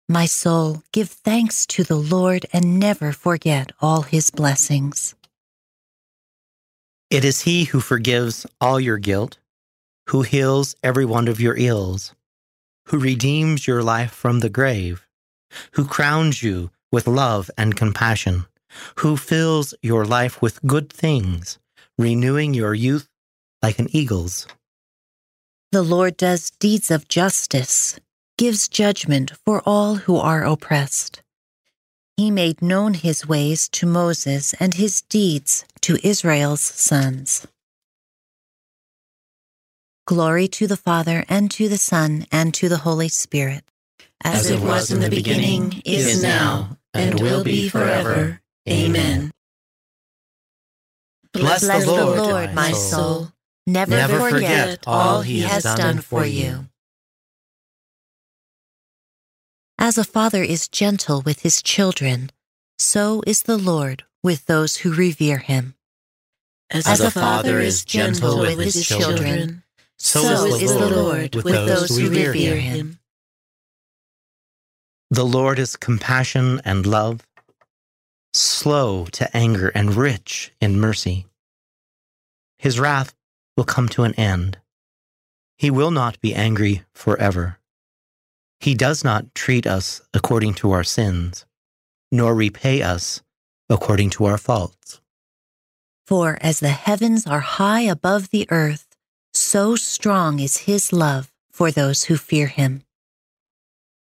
My 0.09 0.27
soul, 0.27 0.83
give 0.92 1.11
thanks 1.11 1.66
to 1.66 1.85
the 1.85 1.97
Lord 1.97 2.47
and 2.53 2.79
never 2.79 3.12
forget 3.12 3.73
all 3.81 4.03
his 4.03 4.31
blessings. 4.31 5.14
It 7.11 7.25
is 7.25 7.42
he 7.42 7.64
who 7.64 7.81
forgives 7.81 8.47
all 8.61 8.81
your 8.81 8.99
guilt 8.99 9.38
who 10.09 10.23
heals 10.23 10.75
every 10.83 11.05
one 11.05 11.29
of 11.29 11.40
your 11.40 11.55
ills, 11.57 12.14
who 12.87 12.99
redeems 12.99 13.66
your 13.66 13.83
life 13.83 14.11
from 14.11 14.40
the 14.40 14.49
grave, 14.49 15.07
who 15.73 15.85
crowns 15.85 16.42
you 16.42 16.71
with 16.90 17.07
love 17.07 17.51
and 17.59 17.77
compassion, 17.77 18.47
who 18.97 19.16
fills 19.18 19.75
your 19.83 20.07
life 20.07 20.40
with 20.40 20.62
good 20.62 20.90
things, 20.90 21.59
renewing 21.99 22.55
your 22.55 22.75
youth 22.75 23.09
like 23.62 23.79
an 23.79 23.88
eagle's. 23.94 24.47
The 25.73 25.83
Lord 25.83 26.16
does 26.16 26.51
deeds 26.59 26.90
of 26.90 27.09
justice, 27.09 28.01
gives 28.38 28.68
judgment 28.68 29.33
for 29.44 29.61
all 29.66 29.96
who 29.96 30.16
are 30.16 30.44
oppressed. 30.44 31.22
He 32.16 32.31
made 32.31 32.62
known 32.62 32.94
his 32.94 33.29
ways 33.29 33.68
to 33.70 33.87
Moses 33.87 34.55
and 34.55 34.74
his 34.74 35.03
deeds 35.03 35.64
to 35.83 35.98
Israel's 36.03 36.61
sons. 36.61 37.46
Glory 40.07 40.48
to 40.48 40.66
the 40.66 40.77
Father, 40.77 41.24
and 41.29 41.51
to 41.51 41.68
the 41.68 41.77
Son, 41.77 42.27
and 42.33 42.55
to 42.55 42.68
the 42.68 42.79
Holy 42.79 43.09
Spirit. 43.09 43.62
As, 44.24 44.46
As 44.46 44.51
it 44.53 44.61
was 44.61 44.90
in 44.90 45.01
the 45.01 45.11
beginning, 45.11 45.83
is 45.85 46.22
now, 46.22 46.79
and 46.94 47.20
will 47.20 47.44
be 47.44 47.68
forever. 47.68 48.40
Amen. 48.66 49.31
Bless, 51.35 51.62
Bless 51.62 51.85
the, 51.85 51.92
Lord, 51.92 52.18
the 52.18 52.22
Lord, 52.22 52.55
my 52.55 52.72
soul. 52.72 53.29
Never, 53.66 53.90
Never 53.90 54.31
forget 54.31 54.83
all 54.87 55.20
he 55.20 55.40
has 55.40 55.62
done 55.62 55.98
for 55.98 56.24
you. 56.24 56.68
As 59.81 59.97
a 59.97 60.03
father 60.03 60.43
is 60.43 60.67
gentle 60.67 61.23
with 61.23 61.43
his 61.43 61.62
children, 61.62 62.31
so 62.79 63.23
is 63.29 63.43
the 63.43 63.57
Lord 63.57 64.03
with 64.25 64.47
those 64.47 64.79
who 64.79 64.93
revere 64.93 65.38
him. 65.38 65.77
As, 66.69 66.87
As 66.87 67.01
a 67.01 67.12
father 67.12 67.61
is 67.61 67.85
gentle 67.85 68.41
with 68.41 68.59
his 68.59 68.85
children, 68.85 69.62
so, 69.97 70.21
so 70.21 70.47
is, 70.47 70.59
the, 70.59 70.64
is 70.64 70.75
Lord 70.75 70.91
the 70.91 71.03
Lord 71.03 71.35
with, 71.37 71.45
with 71.45 71.55
those, 71.55 71.97
who 71.97 72.09
revere 72.11 72.57
him. 72.57 72.77
him. 72.77 72.99
The 75.11 75.25
Lord 75.25 75.61
is 75.61 75.77
compassion 75.77 76.61
and 76.64 76.85
love, 76.85 77.25
slow 78.35 79.07
to 79.12 79.35
anger 79.35 79.69
and 79.69 79.95
rich 79.95 80.53
in 80.61 80.81
mercy. 80.81 81.27
His 82.59 82.81
wrath 82.81 83.14
will 83.57 83.64
come 83.64 83.88
to 83.91 84.03
an 84.03 84.14
end. 84.14 84.59
He 85.57 85.71
will 85.71 85.93
not 85.93 86.21
be 86.21 86.35
angry 86.35 86.83
forever. 86.93 87.58
He 88.61 88.75
does 88.75 89.05
not 89.05 89.35
treat 89.35 89.66
us 89.66 90.01
according 90.12 90.55
to 90.55 90.73
our 90.73 90.85
sins, 90.85 91.47
nor 92.11 92.35
repay 92.35 92.83
us 92.83 93.23
according 93.71 94.11
to 94.11 94.25
our 94.25 94.38
faults. 94.38 95.01
For 96.07 96.38
as 96.40 96.61
the 96.61 96.71
heavens 96.71 97.27
are 97.27 97.40
high 97.40 97.83
above 97.83 98.31
the 98.31 98.47
earth, 98.51 98.87
so 99.33 99.77
strong 99.77 100.40
is 100.40 100.68
his 100.68 100.92
love 100.92 101.31
for 101.53 101.71
those 101.71 102.05
who 102.05 102.16
fear 102.16 102.47
him. 102.47 102.83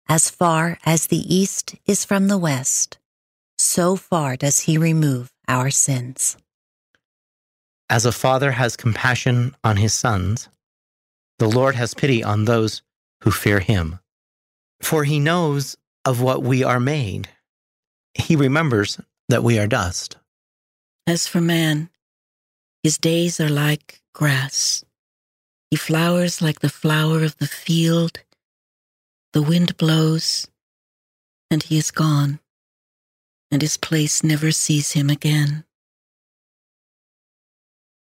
As 0.09 0.29
far 0.29 0.79
as 0.85 1.07
the 1.07 1.35
east 1.35 1.77
is 1.87 2.05
from 2.05 2.29
the 2.29 2.39
west, 2.39 2.99
so 3.57 3.97
far 3.97 4.37
does 4.37 4.61
he 4.61 4.77
remove 4.77 5.33
our 5.47 5.71
sins. 5.71 6.37
As 7.89 8.05
a 8.05 8.13
father 8.13 8.53
has 8.53 8.77
compassion 8.77 9.55
on 9.63 9.77
his 9.77 9.95
sons, 9.95 10.49
the 11.39 11.49
Lord 11.49 11.77
has 11.77 11.95
pity 11.95 12.25
on 12.25 12.45
those 12.45 12.83
who 13.23 13.31
fear 13.31 13.61
him. 13.61 14.01
For 14.83 15.05
he 15.05 15.19
knows 15.19 15.77
of 16.05 16.21
what 16.21 16.43
we 16.43 16.65
are 16.65 16.81
made. 16.81 17.29
He 18.15 18.37
remembers 18.37 19.01
that 19.29 19.43
we 19.43 19.59
are 19.59 19.67
dust. 19.67 20.17
As 21.07 21.27
for 21.27 21.41
man, 21.41 21.89
his 22.83 22.99
days 22.99 23.41
are 23.41 23.49
like 23.49 24.03
grass. 24.13 24.85
He 25.71 25.77
flowers 25.77 26.43
like 26.43 26.61
the 26.61 26.69
flower 26.69 27.25
of 27.25 27.39
the 27.39 27.47
field. 27.47 28.21
The 29.33 29.43
wind 29.43 29.79
blows, 29.79 30.49
and 31.51 31.63
he 31.63 31.79
is 31.79 31.91
gone, 31.91 32.41
and 33.51 33.63
his 33.63 33.79
place 33.79 34.23
never 34.23 34.53
sees 34.53 34.93
him 34.93 35.09
again. 35.09 35.65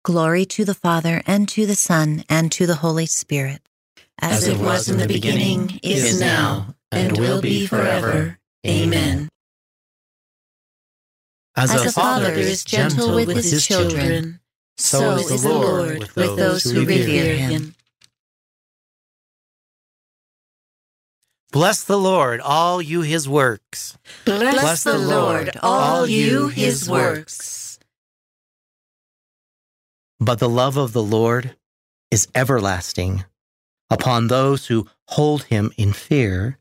Glory 0.06 0.46
to 0.46 0.64
the 0.64 0.74
Father, 0.74 1.22
and 1.28 1.50
to 1.50 1.66
the 1.66 1.76
Son, 1.76 2.24
and 2.30 2.52
to 2.54 2.66
the 2.66 2.76
Holy 2.76 3.06
Spirit. 3.06 3.62
As, 4.22 4.48
it 4.48 4.58
was 4.60 4.90
in 4.90 4.98
the 4.98 5.08
beginning, 5.08 5.80
is 5.82 6.20
now, 6.20 6.76
and 6.92 7.18
will 7.18 7.42
be 7.42 7.66
forever. 7.66 8.38
Amen. 8.68 9.30
As, 11.56 11.74
a 11.74 11.92
father 11.92 12.32
is 12.34 12.64
gentle 12.64 13.16
with 13.16 13.36
his 13.36 13.66
children, 13.66 14.40
so 14.78 15.12
is 15.16 15.44
the 15.44 15.50
Lord 15.50 16.00
with 16.16 16.38
those 16.38 16.64
who 16.64 16.86
revere 16.86 17.36
him. 17.36 17.76
Bless 21.52 21.84
the 21.84 21.98
Lord, 21.98 22.42
all 22.42 22.82
you 22.82 23.02
his 23.02 23.28
works. 23.28 23.98
Bless, 24.24 24.54
Bless 24.54 24.84
the 24.84 24.98
Lord, 24.98 25.52
all 25.64 26.06
you 26.06 26.50
his 26.50 26.88
works. 26.88 27.80
But 30.20 30.40
the 30.40 30.50
love 30.50 30.78
of 30.78 30.94
the 30.94 31.02
Lord 31.02 31.56
is 32.12 32.28
everlasting 32.36 33.24
upon 33.90 34.28
those 34.28 34.68
who 34.68 34.88
hold 35.10 35.44
him 35.46 35.72
in 35.78 35.94
fear. 35.94 36.58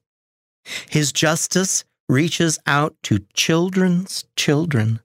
His 0.88 1.12
justice 1.12 1.84
reaches 2.08 2.58
out 2.66 2.96
to 3.04 3.24
children's 3.34 4.24
children 4.36 5.00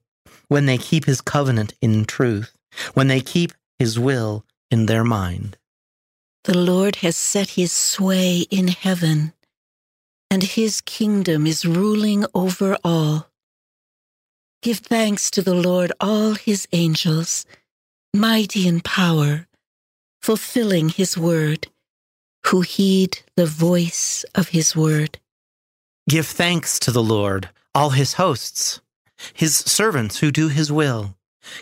when 0.48 0.66
they 0.66 0.78
keep 0.78 1.06
his 1.06 1.22
covenant 1.22 1.74
in 1.82 2.06
truth, 2.06 2.58
when 2.94 3.08
they 3.08 3.22
keep 3.22 3.52
his 3.80 4.00
will 4.00 4.46
in 4.72 4.86
their 4.86 5.04
mind. 5.04 5.58
The 6.44 6.58
Lord 6.58 6.98
has 6.98 7.16
set 7.16 7.52
his 7.52 7.72
sway 7.72 8.46
in 8.52 8.68
heaven, 8.68 9.34
and 10.30 10.44
his 10.44 10.82
kingdom 10.82 11.48
is 11.48 11.66
ruling 11.66 12.26
over 12.34 12.78
all. 12.84 13.30
Give 14.62 14.80
thanks 14.80 15.30
to 15.32 15.42
the 15.42 15.54
Lord, 15.56 15.92
all 16.00 16.36
his 16.36 16.68
angels, 16.72 17.46
mighty 18.14 18.68
in 18.68 18.82
power, 18.82 19.48
fulfilling 20.22 20.90
his 20.90 21.18
word, 21.18 21.68
who 22.48 22.62
heed 22.62 23.20
the 23.36 23.46
voice 23.46 24.26
of 24.36 24.50
his 24.50 24.76
word. 24.76 25.20
Give 26.10 26.28
thanks 26.28 26.80
to 26.80 26.92
the 26.92 27.04
Lord, 27.04 27.50
all 27.74 27.92
his 27.92 28.14
hosts, 28.14 28.82
his 29.34 29.56
servants 29.56 30.20
who 30.20 30.32
do 30.32 30.50
his 30.50 30.72
will. 30.72 31.16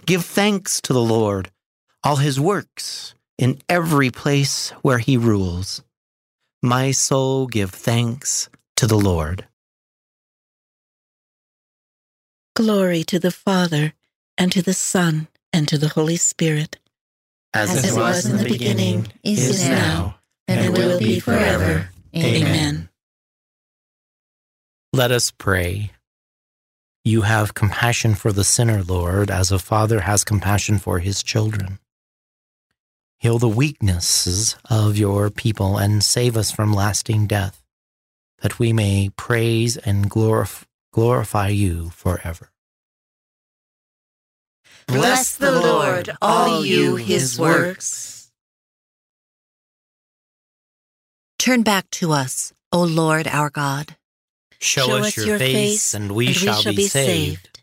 Give 0.06 0.26
thanks 0.26 0.82
to 0.82 0.94
the 0.94 1.02
Lord, 1.02 1.52
all 2.04 2.18
his 2.18 2.40
works, 2.40 3.16
in 3.38 3.62
every 3.70 4.10
place 4.10 4.70
where 4.82 5.00
he 5.00 5.18
rules. 5.18 5.84
My 6.62 6.92
soul 6.92 7.48
give 7.48 7.72
thanks 7.72 8.50
to 8.76 8.88
the 8.88 8.98
Lord. 8.98 9.48
Glory 12.56 13.04
to 13.06 13.18
the 13.18 13.32
Father, 13.32 13.94
and 14.38 14.52
to 14.52 14.62
the 14.62 14.74
Son, 14.74 15.28
and 15.54 15.68
to 15.68 15.78
the 15.78 15.90
Holy 15.90 16.18
Spirit. 16.18 16.78
As, 17.54 17.72
As 17.76 17.92
it 17.92 18.00
was 18.00 18.26
in 18.26 18.38
the 18.38 18.44
beginning, 18.44 19.12
is 19.24 19.68
now, 19.68 20.20
and 20.60 20.78
will 20.78 21.00
be 21.00 21.20
forever. 21.20 21.90
Amen. 22.16 22.90
Let 24.94 25.12
us 25.12 25.32
pray. 25.32 25.92
You 27.04 27.22
have 27.22 27.54
compassion 27.54 28.14
for 28.14 28.32
the 28.32 28.44
sinner, 28.44 28.84
Lord, 28.84 29.32
as 29.32 29.52
a 29.52 29.58
father 29.58 30.02
has 30.02 30.24
compassion 30.24 30.78
for 30.78 31.00
his 31.00 31.24
children. 31.24 31.80
Heal 33.18 33.40
the 33.40 33.48
weaknesses 33.48 34.56
of 34.70 34.98
your 34.98 35.30
people 35.30 35.78
and 35.78 36.04
save 36.04 36.36
us 36.36 36.52
from 36.52 36.74
lasting 36.74 37.28
death, 37.28 37.64
that 38.42 38.60
we 38.60 38.74
may 38.74 39.10
praise 39.16 39.78
and 39.78 40.10
glorif- 40.10 40.66
glorify 40.92 41.48
you 41.48 41.90
forever. 41.92 42.52
Bless 44.88 45.36
the 45.38 45.52
Lord, 45.52 46.10
all 46.22 46.66
you 46.66 46.98
his 46.98 47.40
works. 47.40 48.11
Turn 51.42 51.64
back 51.64 51.90
to 51.90 52.12
us, 52.12 52.54
O 52.72 52.84
Lord 52.84 53.28
our 53.28 53.50
God. 53.50 53.96
Show, 54.60 54.86
Show 54.86 54.98
us, 54.98 55.08
us 55.08 55.18
your, 55.18 55.26
your 55.26 55.40
face, 55.40 55.54
face, 55.54 55.94
and 55.96 56.12
we, 56.12 56.28
and 56.28 56.36
shall, 56.36 56.58
we 56.58 56.62
shall, 56.62 56.74
be, 56.76 56.88
saved. 56.88 57.48
saved. 57.48 57.60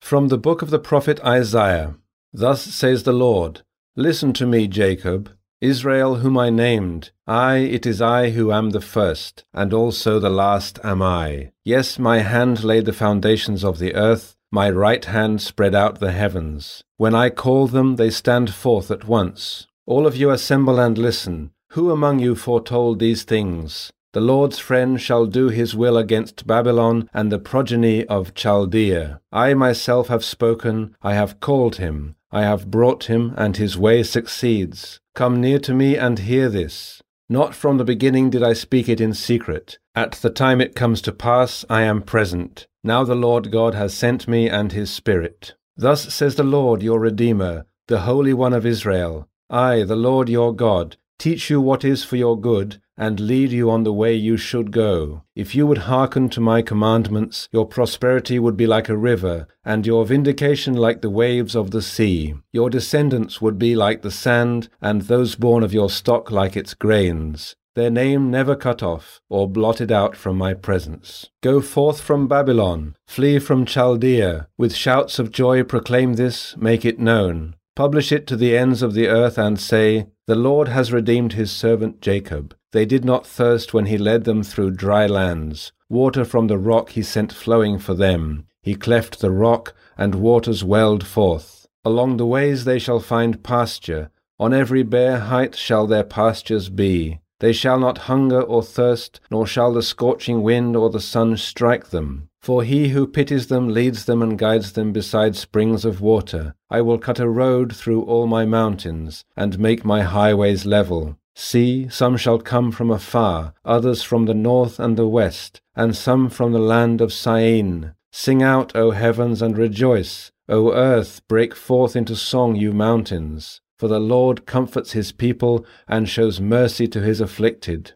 From 0.00 0.26
the 0.26 0.36
book 0.36 0.62
of 0.62 0.70
the 0.70 0.80
prophet 0.80 1.20
Isaiah 1.20 1.94
Thus 2.32 2.62
says 2.62 3.04
the 3.04 3.12
Lord 3.12 3.62
Listen 3.94 4.32
to 4.32 4.44
me, 4.44 4.66
Jacob, 4.66 5.30
Israel, 5.60 6.16
whom 6.16 6.36
I 6.36 6.50
named. 6.50 7.12
I, 7.28 7.58
it 7.58 7.86
is 7.86 8.02
I 8.02 8.30
who 8.30 8.50
am 8.50 8.70
the 8.70 8.80
first, 8.80 9.44
and 9.54 9.72
also 9.72 10.18
the 10.18 10.30
last 10.30 10.80
am 10.82 11.00
I. 11.00 11.52
Yes, 11.64 11.96
my 11.96 12.22
hand 12.22 12.64
laid 12.64 12.86
the 12.86 12.92
foundations 12.92 13.62
of 13.62 13.78
the 13.78 13.94
earth, 13.94 14.36
my 14.50 14.68
right 14.70 15.04
hand 15.04 15.40
spread 15.42 15.76
out 15.76 16.00
the 16.00 16.10
heavens. 16.10 16.82
When 16.96 17.14
I 17.14 17.30
call 17.30 17.68
them, 17.68 17.94
they 17.94 18.10
stand 18.10 18.52
forth 18.52 18.90
at 18.90 19.06
once. 19.06 19.68
All 19.86 20.04
of 20.04 20.16
you 20.16 20.30
assemble 20.30 20.80
and 20.80 20.98
listen. 20.98 21.52
Who 21.70 21.92
among 21.92 22.18
you 22.18 22.34
foretold 22.34 22.98
these 22.98 23.22
things? 23.22 23.92
The 24.12 24.20
Lord's 24.20 24.58
friend 24.58 25.00
shall 25.00 25.26
do 25.26 25.48
his 25.48 25.76
will 25.76 25.96
against 25.96 26.44
Babylon 26.44 27.08
and 27.14 27.30
the 27.30 27.38
progeny 27.38 28.04
of 28.06 28.34
Chaldea. 28.34 29.20
I 29.30 29.54
myself 29.54 30.08
have 30.08 30.24
spoken, 30.24 30.96
I 31.02 31.14
have 31.14 31.38
called 31.38 31.76
him, 31.76 32.16
I 32.32 32.42
have 32.42 32.68
brought 32.70 33.04
him, 33.04 33.32
and 33.36 33.56
his 33.56 33.78
way 33.78 34.02
succeeds. 34.02 34.98
Come 35.14 35.40
near 35.40 35.60
to 35.60 35.72
me 35.72 35.96
and 35.96 36.18
hear 36.18 36.48
this. 36.48 37.00
Not 37.28 37.54
from 37.54 37.78
the 37.78 37.84
beginning 37.84 38.30
did 38.30 38.42
I 38.42 38.54
speak 38.54 38.88
it 38.88 39.00
in 39.00 39.14
secret. 39.14 39.78
At 39.94 40.12
the 40.12 40.30
time 40.30 40.60
it 40.60 40.74
comes 40.74 41.00
to 41.02 41.12
pass, 41.12 41.64
I 41.70 41.82
am 41.82 42.02
present. 42.02 42.66
Now 42.82 43.04
the 43.04 43.14
Lord 43.14 43.52
God 43.52 43.74
has 43.74 43.94
sent 43.94 44.26
me 44.26 44.48
and 44.48 44.72
his 44.72 44.90
Spirit. 44.90 45.54
Thus 45.76 46.12
says 46.12 46.34
the 46.34 46.42
Lord 46.42 46.82
your 46.82 46.98
Redeemer, 46.98 47.66
the 47.86 48.00
Holy 48.00 48.32
One 48.32 48.52
of 48.52 48.66
Israel. 48.66 49.28
I, 49.48 49.84
the 49.84 49.96
Lord 49.96 50.28
your 50.28 50.54
God, 50.54 50.96
teach 51.18 51.50
you 51.50 51.60
what 51.60 51.84
is 51.84 52.02
for 52.02 52.16
your 52.16 52.40
good, 52.40 52.80
and 52.96 53.20
lead 53.20 53.52
you 53.52 53.70
on 53.70 53.84
the 53.84 53.92
way 53.92 54.14
you 54.14 54.36
should 54.36 54.70
go. 54.70 55.22
If 55.34 55.54
you 55.54 55.66
would 55.66 55.86
hearken 55.86 56.28
to 56.30 56.40
my 56.40 56.62
commandments, 56.62 57.48
your 57.52 57.66
prosperity 57.66 58.38
would 58.38 58.56
be 58.56 58.66
like 58.66 58.88
a 58.88 58.96
river, 58.96 59.46
and 59.64 59.86
your 59.86 60.04
vindication 60.04 60.74
like 60.74 61.02
the 61.02 61.10
waves 61.10 61.54
of 61.54 61.70
the 61.70 61.82
sea. 61.82 62.34
Your 62.52 62.70
descendants 62.70 63.40
would 63.40 63.58
be 63.58 63.76
like 63.76 64.02
the 64.02 64.10
sand, 64.10 64.68
and 64.80 65.02
those 65.02 65.36
born 65.36 65.62
of 65.62 65.74
your 65.74 65.90
stock 65.90 66.30
like 66.30 66.56
its 66.56 66.74
grains. 66.74 67.54
Their 67.74 67.90
name 67.90 68.30
never 68.30 68.56
cut 68.56 68.82
off, 68.82 69.20
or 69.28 69.48
blotted 69.48 69.92
out 69.92 70.16
from 70.16 70.38
my 70.38 70.54
presence. 70.54 71.28
Go 71.42 71.60
forth 71.60 72.00
from 72.00 72.26
Babylon, 72.26 72.96
flee 73.06 73.38
from 73.38 73.66
Chaldea, 73.66 74.48
with 74.56 74.74
shouts 74.74 75.18
of 75.18 75.30
joy 75.30 75.62
proclaim 75.62 76.14
this, 76.14 76.56
make 76.56 76.86
it 76.86 76.98
known. 76.98 77.54
Publish 77.76 78.10
it 78.10 78.26
to 78.28 78.36
the 78.36 78.56
ends 78.56 78.82
of 78.82 78.94
the 78.94 79.06
earth 79.06 79.36
and 79.36 79.60
say, 79.60 80.06
The 80.26 80.34
Lord 80.34 80.68
has 80.68 80.94
redeemed 80.94 81.34
his 81.34 81.52
servant 81.52 82.00
Jacob. 82.00 82.56
They 82.72 82.86
did 82.86 83.04
not 83.04 83.26
thirst 83.26 83.74
when 83.74 83.84
he 83.84 83.98
led 83.98 84.24
them 84.24 84.42
through 84.42 84.70
dry 84.72 85.06
lands. 85.06 85.72
Water 85.90 86.24
from 86.24 86.46
the 86.46 86.56
rock 86.56 86.90
he 86.90 87.02
sent 87.02 87.34
flowing 87.34 87.78
for 87.78 87.92
them. 87.92 88.46
He 88.62 88.76
cleft 88.76 89.20
the 89.20 89.30
rock, 89.30 89.74
and 89.98 90.14
waters 90.14 90.64
welled 90.64 91.06
forth. 91.06 91.66
Along 91.84 92.16
the 92.16 92.26
ways 92.26 92.64
they 92.64 92.78
shall 92.78 92.98
find 92.98 93.44
pasture. 93.44 94.10
On 94.40 94.54
every 94.54 94.82
bare 94.82 95.18
height 95.18 95.54
shall 95.54 95.86
their 95.86 96.02
pastures 96.02 96.70
be. 96.70 97.20
They 97.40 97.52
shall 97.52 97.78
not 97.78 98.08
hunger 98.08 98.40
or 98.40 98.62
thirst, 98.62 99.20
nor 99.30 99.46
shall 99.46 99.74
the 99.74 99.82
scorching 99.82 100.42
wind 100.42 100.76
or 100.76 100.88
the 100.88 101.00
sun 101.00 101.36
strike 101.36 101.90
them. 101.90 102.30
For 102.46 102.62
he 102.62 102.90
who 102.90 103.08
pities 103.08 103.48
them 103.48 103.70
leads 103.70 104.04
them 104.04 104.22
and 104.22 104.38
guides 104.38 104.70
them 104.70 104.92
beside 104.92 105.34
springs 105.34 105.84
of 105.84 106.00
water. 106.00 106.54
I 106.70 106.80
will 106.80 106.96
cut 106.96 107.18
a 107.18 107.28
road 107.28 107.74
through 107.74 108.02
all 108.02 108.28
my 108.28 108.44
mountains, 108.44 109.24
and 109.36 109.58
make 109.58 109.84
my 109.84 110.02
highways 110.02 110.64
level. 110.64 111.18
See, 111.34 111.88
some 111.88 112.16
shall 112.16 112.38
come 112.38 112.70
from 112.70 112.88
afar, 112.88 113.52
others 113.64 114.04
from 114.04 114.26
the 114.26 114.34
north 114.34 114.78
and 114.78 114.96
the 114.96 115.08
west, 115.08 115.60
and 115.74 115.96
some 115.96 116.30
from 116.30 116.52
the 116.52 116.60
land 116.60 117.00
of 117.00 117.12
Syene. 117.12 117.94
Sing 118.12 118.44
out, 118.44 118.76
O 118.76 118.92
heavens, 118.92 119.42
and 119.42 119.58
rejoice. 119.58 120.30
O 120.48 120.72
earth, 120.72 121.22
break 121.26 121.52
forth 121.52 121.96
into 121.96 122.14
song, 122.14 122.54
you 122.54 122.72
mountains. 122.72 123.60
For 123.76 123.88
the 123.88 123.98
Lord 123.98 124.46
comforts 124.46 124.92
his 124.92 125.10
people 125.10 125.66
and 125.88 126.08
shows 126.08 126.40
mercy 126.40 126.86
to 126.86 127.00
his 127.00 127.20
afflicted. 127.20 127.94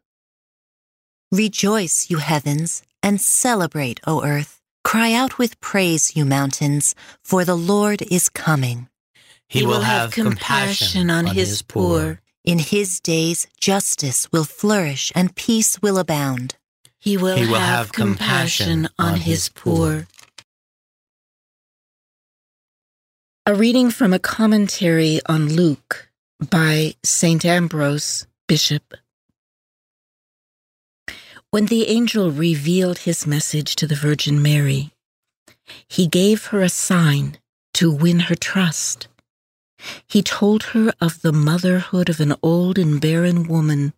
Rejoice, 1.30 2.10
you 2.10 2.16
heavens, 2.16 2.82
and 3.02 3.20
celebrate, 3.20 4.00
O 4.06 4.24
earth. 4.24 4.60
Cry 4.84 5.12
out 5.12 5.38
with 5.38 5.60
praise, 5.60 6.16
you 6.16 6.24
mountains, 6.24 6.94
for 7.22 7.44
the 7.44 7.56
Lord 7.56 8.02
is 8.02 8.28
coming. 8.28 8.88
He 9.48 9.66
will 9.66 9.82
have 9.82 10.12
compassion 10.12 11.10
on 11.10 11.26
his 11.26 11.62
poor 11.62 12.20
In 12.44 12.58
his 12.58 13.00
days, 13.00 13.46
justice 13.60 14.30
will 14.32 14.44
flourish 14.44 15.12
and 15.14 15.34
peace 15.34 15.82
will 15.82 15.98
abound. 15.98 16.56
He 16.98 17.16
will, 17.16 17.36
He 17.36 17.46
will 17.46 17.54
have, 17.54 17.86
have 17.86 17.92
compassion 17.92 18.88
on 18.98 19.16
his 19.16 19.48
poor. 19.48 20.06
A 23.46 23.54
reading 23.54 23.90
from 23.90 24.12
a 24.12 24.18
commentary 24.18 25.20
on 25.26 25.48
Luke 25.48 26.10
by 26.38 26.94
St. 27.02 27.44
Ambrose, 27.44 28.26
Bishop. 28.46 28.94
When 31.52 31.66
the 31.66 31.88
angel 31.88 32.30
revealed 32.30 32.98
his 32.98 33.26
message 33.26 33.74
to 33.76 33.88
the 33.88 33.96
Virgin 33.96 34.40
Mary, 34.40 34.92
he 35.88 36.06
gave 36.06 36.46
her 36.46 36.60
a 36.62 36.68
sign 36.68 37.38
to 37.74 37.90
win 37.90 38.20
her 38.20 38.36
trust. 38.36 39.08
He 40.06 40.22
told 40.22 40.62
her 40.74 40.92
of 41.00 41.22
the 41.22 41.32
motherhood 41.32 42.08
of 42.08 42.20
an 42.20 42.36
old 42.40 42.78
and 42.78 43.00
barren 43.00 43.48
woman 43.48 43.94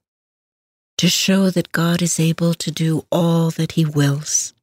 to 0.97 1.09
show 1.09 1.51
that 1.51 1.73
God 1.73 2.01
is 2.01 2.19
able 2.19 2.55
to 2.55 2.71
do 2.71 3.05
all 3.13 3.51
that 3.51 3.73
he 3.73 3.85
wills. 3.85 4.55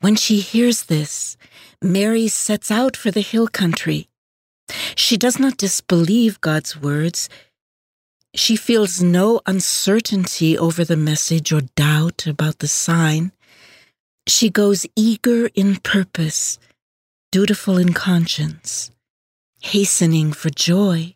When 0.00 0.14
she 0.14 0.38
hears 0.38 0.84
this, 0.84 1.36
Mary 1.80 2.28
sets 2.28 2.70
out 2.70 2.96
for 2.96 3.10
the 3.10 3.22
hill 3.22 3.48
country. 3.48 4.08
She 4.94 5.16
does 5.16 5.40
not 5.40 5.56
disbelieve 5.56 6.40
God's 6.40 6.76
words. 6.80 7.28
She 8.34 8.56
feels 8.56 9.02
no 9.02 9.42
uncertainty 9.44 10.56
over 10.56 10.84
the 10.84 10.96
message 10.96 11.52
or 11.52 11.60
doubt 11.76 12.26
about 12.26 12.60
the 12.60 12.68
sign. 12.68 13.32
She 14.26 14.48
goes 14.48 14.86
eager 14.96 15.48
in 15.54 15.76
purpose, 15.76 16.58
dutiful 17.30 17.76
in 17.76 17.92
conscience, 17.92 18.90
hastening 19.60 20.32
for 20.32 20.48
joy. 20.48 21.14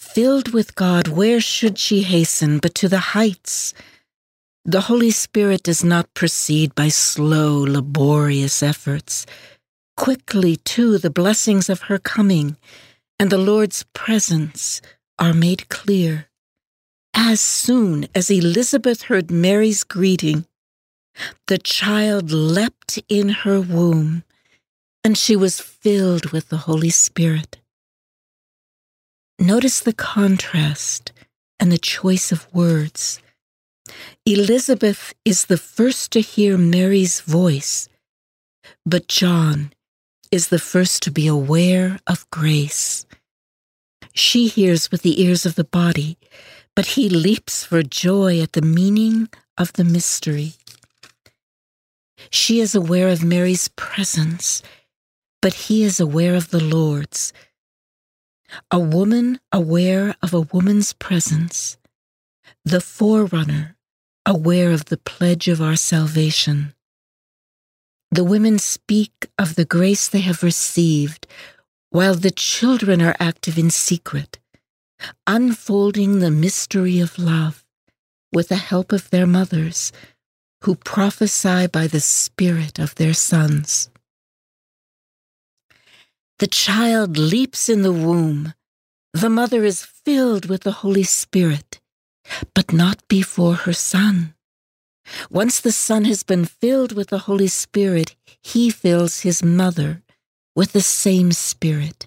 Filled 0.00 0.52
with 0.52 0.74
God, 0.74 1.08
where 1.08 1.40
should 1.40 1.78
she 1.78 2.02
hasten 2.02 2.58
but 2.58 2.74
to 2.76 2.88
the 2.88 3.14
heights? 3.14 3.72
The 4.64 4.82
Holy 4.82 5.10
Spirit 5.10 5.62
does 5.62 5.84
not 5.84 6.12
proceed 6.14 6.74
by 6.74 6.88
slow, 6.88 7.58
laborious 7.62 8.62
efforts. 8.62 9.26
Quickly, 9.96 10.56
too, 10.56 10.98
the 10.98 11.10
blessings 11.10 11.68
of 11.68 11.82
her 11.82 11.98
coming 11.98 12.56
and 13.20 13.30
the 13.30 13.38
Lord's 13.38 13.84
presence 13.92 14.80
are 15.18 15.32
made 15.32 15.68
clear. 15.68 16.28
As 17.14 17.40
soon 17.40 18.08
as 18.14 18.30
Elizabeth 18.30 19.02
heard 19.02 19.30
Mary's 19.30 19.84
greeting, 19.84 20.46
the 21.46 21.58
child 21.58 22.32
leapt 22.32 22.98
in 23.08 23.28
her 23.28 23.60
womb, 23.60 24.24
and 25.04 25.16
she 25.16 25.36
was 25.36 25.60
filled 25.60 26.32
with 26.32 26.48
the 26.48 26.66
Holy 26.68 26.90
Spirit. 26.90 27.58
Notice 29.38 29.80
the 29.80 29.92
contrast 29.92 31.12
and 31.60 31.70
the 31.70 31.78
choice 31.78 32.32
of 32.32 32.52
words. 32.52 33.20
Elizabeth 34.26 35.14
is 35.24 35.46
the 35.46 35.58
first 35.58 36.10
to 36.12 36.20
hear 36.20 36.56
Mary's 36.56 37.20
voice, 37.20 37.88
but 38.86 39.08
John 39.08 39.72
is 40.30 40.48
the 40.48 40.58
first 40.58 41.02
to 41.02 41.10
be 41.10 41.26
aware 41.26 41.98
of 42.06 42.28
grace. 42.30 43.06
She 44.14 44.46
hears 44.46 44.90
with 44.90 45.02
the 45.02 45.20
ears 45.22 45.44
of 45.44 45.56
the 45.56 45.64
body, 45.64 46.16
but 46.76 46.86
he 46.86 47.08
leaps 47.08 47.64
for 47.64 47.82
joy 47.82 48.40
at 48.40 48.52
the 48.52 48.62
meaning 48.62 49.28
of 49.58 49.72
the 49.72 49.84
mystery. 49.84 50.54
She 52.30 52.60
is 52.60 52.74
aware 52.74 53.08
of 53.08 53.24
Mary's 53.24 53.68
presence, 53.68 54.62
but 55.42 55.54
he 55.54 55.82
is 55.82 55.98
aware 55.98 56.34
of 56.34 56.50
the 56.50 56.62
Lord's. 56.62 57.32
A 58.70 58.78
woman 58.78 59.40
aware 59.50 60.14
of 60.22 60.32
a 60.32 60.40
woman's 60.40 60.92
presence, 60.92 61.76
the 62.64 62.80
forerunner 62.80 63.76
aware 64.24 64.70
of 64.70 64.86
the 64.86 64.96
pledge 64.96 65.48
of 65.48 65.60
our 65.60 65.76
salvation. 65.76 66.74
The 68.10 68.24
women 68.24 68.58
speak 68.58 69.26
of 69.38 69.56
the 69.56 69.64
grace 69.64 70.08
they 70.08 70.20
have 70.20 70.42
received, 70.44 71.26
while 71.94 72.16
the 72.16 72.32
children 72.32 73.00
are 73.00 73.14
active 73.20 73.56
in 73.56 73.70
secret, 73.70 74.40
unfolding 75.28 76.18
the 76.18 76.30
mystery 76.30 76.98
of 76.98 77.20
love 77.20 77.64
with 78.32 78.48
the 78.48 78.56
help 78.56 78.90
of 78.90 79.08
their 79.10 79.28
mothers, 79.28 79.92
who 80.64 80.74
prophesy 80.74 81.68
by 81.68 81.86
the 81.86 82.00
Spirit 82.00 82.80
of 82.80 82.96
their 82.96 83.14
sons. 83.14 83.90
The 86.40 86.48
child 86.48 87.16
leaps 87.16 87.68
in 87.68 87.82
the 87.82 87.92
womb. 87.92 88.54
The 89.12 89.30
mother 89.30 89.62
is 89.62 89.84
filled 89.84 90.46
with 90.46 90.64
the 90.64 90.78
Holy 90.82 91.04
Spirit, 91.04 91.80
but 92.54 92.72
not 92.72 93.06
before 93.06 93.54
her 93.54 93.72
son. 93.72 94.34
Once 95.30 95.60
the 95.60 95.70
son 95.70 96.06
has 96.06 96.24
been 96.24 96.44
filled 96.44 96.90
with 96.90 97.10
the 97.10 97.28
Holy 97.30 97.46
Spirit, 97.46 98.16
he 98.42 98.68
fills 98.68 99.20
his 99.20 99.44
mother 99.44 100.02
with 100.54 100.72
the 100.72 100.80
same 100.80 101.32
Spirit. 101.32 102.06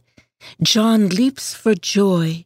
John 0.61 1.09
leaps 1.09 1.53
for 1.53 1.73
joy, 1.73 2.45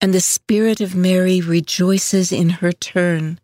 and 0.00 0.14
the 0.14 0.20
Spirit 0.20 0.80
of 0.80 0.94
Mary 0.94 1.40
rejoices 1.40 2.32
in 2.32 2.50
her 2.60 2.72
turn. 2.72 3.40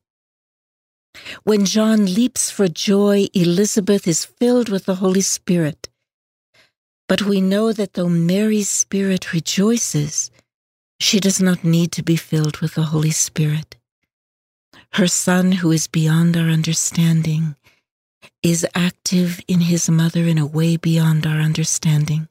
When 1.45 1.65
John 1.65 2.07
leaps 2.07 2.51
for 2.51 2.69
joy, 2.69 3.27
Elizabeth 3.35 4.09
is 4.09 4.25
filled 4.25 4.69
with 4.69 4.87
the 4.87 4.97
Holy 4.97 5.21
Spirit. 5.21 5.89
But 7.09 7.23
we 7.23 7.41
know 7.41 7.73
that 7.73 7.93
though 7.93 8.09
Mary's 8.09 8.69
spirit 8.69 9.33
rejoices, 9.33 10.31
she 10.99 11.21
does 11.21 11.41
not 11.41 11.63
need 11.63 11.93
to 11.93 12.03
be 12.03 12.17
filled 12.17 12.59
with 12.59 12.75
the 12.75 12.85
Holy 12.85 13.11
Spirit. 13.11 13.77
Her 14.95 15.07
Son, 15.07 15.53
who 15.53 15.71
is 15.71 15.87
beyond 15.87 16.37
our 16.37 16.49
understanding, 16.49 17.57
is 18.43 18.67
active 18.75 19.41
in 19.49 19.61
his 19.61 19.89
mother 19.89 20.25
in 20.25 20.39
a 20.39 20.47
way 20.47 20.77
beyond 20.77 21.27
our 21.27 21.41
understanding. 21.41 22.29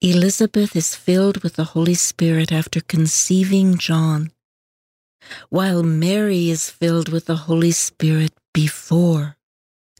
Elizabeth 0.00 0.76
is 0.76 0.94
filled 0.94 1.42
with 1.42 1.56
the 1.56 1.64
Holy 1.64 1.94
Spirit 1.94 2.52
after 2.52 2.80
conceiving 2.80 3.78
John, 3.78 4.32
while 5.48 5.82
Mary 5.82 6.50
is 6.50 6.68
filled 6.68 7.08
with 7.08 7.24
the 7.24 7.48
Holy 7.48 7.72
Spirit 7.72 8.32
before 8.52 9.36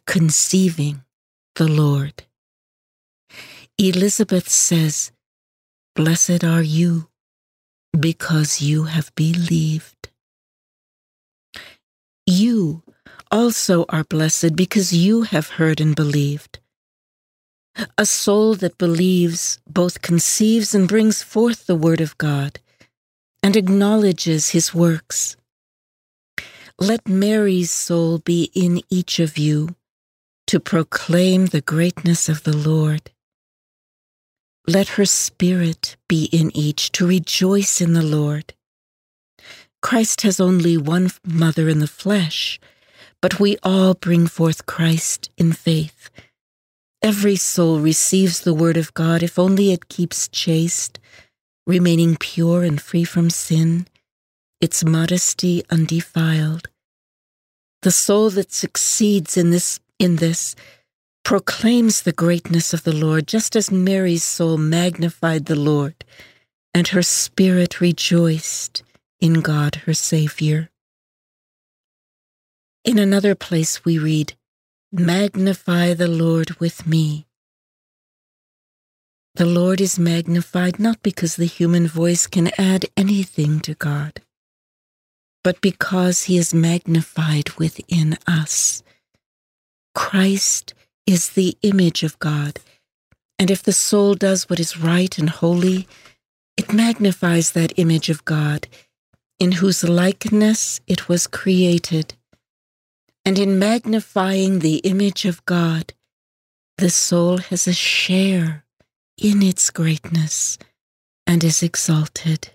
conceiving 0.07 1.03
the 1.57 1.69
Lord. 1.69 2.25
Elizabeth 3.79 4.49
says, 4.49 5.11
Blessed 5.97 6.45
are 6.45 6.63
you 6.63 7.09
because 7.99 8.61
you 8.61 8.85
have 8.85 9.15
believed. 9.15 10.11
You 12.27 12.84
also 13.35 13.85
are 13.89 14.05
blessed 14.05 14.55
because 14.55 14.93
you 14.93 15.23
have 15.23 15.59
heard 15.59 15.81
and 15.81 15.97
believed. 15.97 16.61
A 17.99 18.07
soul 18.07 18.55
that 18.55 18.79
believes 18.79 19.59
both 19.69 20.03
conceives 20.03 20.73
and 20.73 20.87
brings 20.87 21.21
forth 21.21 21.67
the 21.67 21.75
word 21.75 22.01
of 22.01 22.17
God 22.17 22.61
and 23.43 23.57
acknowledges 23.57 24.51
his 24.51 24.73
works. 24.73 25.37
Let 26.79 27.09
Mary's 27.09 27.73
soul 27.73 28.19
be 28.19 28.53
in 28.55 28.83
each 28.89 29.19
of 29.19 29.37
you 29.37 29.75
to 30.47 30.61
proclaim 30.61 31.47
the 31.47 31.61
greatness 31.61 32.29
of 32.29 32.45
the 32.45 32.57
Lord. 32.57 33.11
Let 34.69 34.91
her 34.91 35.05
spirit 35.05 35.97
be 36.09 36.27
in 36.31 36.57
each 36.57 36.93
to 36.93 37.07
rejoice 37.07 37.81
in 37.81 37.95
the 37.95 38.03
Lord. 38.03 38.55
Christ 39.83 40.23
has 40.23 40.39
only 40.39 40.77
one 40.77 41.11
mother 41.27 41.69
in 41.69 41.81
the 41.81 41.89
flesh, 41.89 42.61
but 43.25 43.41
we 43.41 43.57
all 43.63 43.95
bring 43.95 44.27
forth 44.27 44.67
Christ 44.67 45.31
in 45.39 45.51
faith. 45.51 46.11
Every 47.01 47.37
soul 47.37 47.81
receives 47.81 48.43
the 48.43 48.53
word 48.53 48.77
of 48.77 48.93
God 48.93 49.23
if 49.23 49.39
only 49.39 49.73
it 49.73 49.89
keeps 49.89 50.29
chaste, 50.29 51.01
remaining 51.67 52.17
pure 52.21 52.65
and 52.65 52.79
free 52.79 53.05
from 53.05 53.31
sin, 53.31 53.87
its 54.61 54.85
modesty 54.85 55.65
undefiled. 55.71 56.69
The 57.81 57.93
soul 57.93 58.29
that 58.29 58.53
succeeds 58.53 59.39
in 59.39 59.49
this 59.49 59.81
in 59.99 60.17
this 60.17 60.55
proclaims 61.25 62.03
the 62.03 62.13
greatness 62.13 62.75
of 62.75 62.85
the 62.85 62.93
Lord, 62.93 63.27
just 63.27 63.57
as 63.57 63.71
Mary's 63.71 64.23
soul 64.23 64.59
magnified 64.59 65.47
the 65.47 65.57
Lord, 65.57 66.05
and 66.75 66.89
her 66.89 67.03
spirit 67.03 67.81
rejoiced 67.81 68.83
in 69.19 69.41
God 69.41 69.77
her 69.87 69.95
Savior. 69.95 70.69
In 72.85 72.99
another 72.99 73.35
place 73.37 73.85
we 73.85 73.99
read, 73.99 74.35
Magnify 74.93 75.95
the 75.95 76.09
Lord 76.09 76.53
with 76.61 76.87
me. 76.87 77.27
The 79.37 79.47
Lord 79.47 79.81
is 79.81 79.99
magnified 79.99 80.79
not 80.81 81.03
because 81.03 81.37
the 81.37 81.47
human 81.47 81.89
voice 81.89 82.27
can 82.27 82.51
add 82.59 82.87
anything 82.97 83.61
to 83.61 83.75
God, 83.75 84.23
but 85.45 85.61
because 85.61 86.25
he 86.25 86.39
is 86.39 86.55
magnified 86.55 87.51
within 87.59 88.19
us. 88.27 88.83
Christ 89.95 90.75
is 91.07 91.31
the 91.31 91.57
image 91.63 92.03
of 92.05 92.19
God. 92.19 92.61
And 93.39 93.51
if 93.51 93.63
the 93.63 93.73
soul 93.73 94.15
does 94.15 94.49
what 94.51 94.61
is 94.61 94.79
right 94.81 95.19
and 95.19 95.31
holy, 95.31 95.87
It 96.57 96.73
magnifies 96.73 97.53
that 97.53 97.79
image 97.79 98.11
of 98.11 98.25
God, 98.25 98.69
in 99.41 99.53
whose 99.53 99.85
likeness 99.85 100.81
it 100.87 101.09
was 101.09 101.27
created. 101.27 102.15
And 103.25 103.39
in 103.39 103.59
magnifying 103.59 104.59
the 104.59 104.77
image 104.79 105.25
of 105.25 105.45
God, 105.47 105.95
the 106.77 106.91
soul 106.91 107.39
has 107.39 107.67
a 107.67 107.73
share 107.73 108.65
in 109.17 109.43
its 109.43 109.71
greatness 109.71 110.59
and 111.27 111.43
is 111.43 111.63
exalted. 111.63 112.51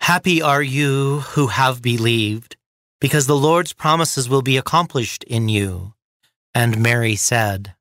Happy 0.00 0.42
are 0.42 0.62
you 0.62 1.20
who 1.20 1.46
have 1.46 1.80
believed, 1.80 2.56
because 3.00 3.26
the 3.26 3.36
Lord's 3.36 3.72
promises 3.72 4.28
will 4.28 4.42
be 4.42 4.58
accomplished 4.58 5.24
in 5.24 5.48
you. 5.48 5.94
And 6.54 6.82
Mary 6.82 7.16
said, 7.16 7.74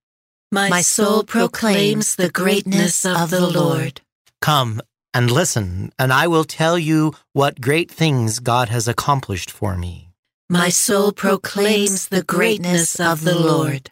My, 0.50 0.70
My 0.70 0.82
soul 0.82 1.24
proclaims 1.24 2.16
the 2.16 2.30
greatness 2.30 3.04
of 3.06 3.30
the 3.30 3.46
Lord. 3.46 4.00
Come 4.40 4.82
and 5.14 5.30
listen, 5.30 5.92
and 6.00 6.14
I 6.14 6.28
will 6.28 6.46
tell 6.46 6.80
you 6.80 7.14
what 7.34 7.60
great 7.60 7.92
things 7.92 8.40
God 8.40 8.70
has 8.70 8.88
accomplished 8.88 9.52
for 9.52 9.76
me. 9.76 10.13
My 10.50 10.70
soul 10.70 11.12
proclaims 11.12 12.10
the 12.10 12.22
greatness 12.24 13.00
of 13.00 13.24
the 13.24 13.38
Lord. 13.38 13.92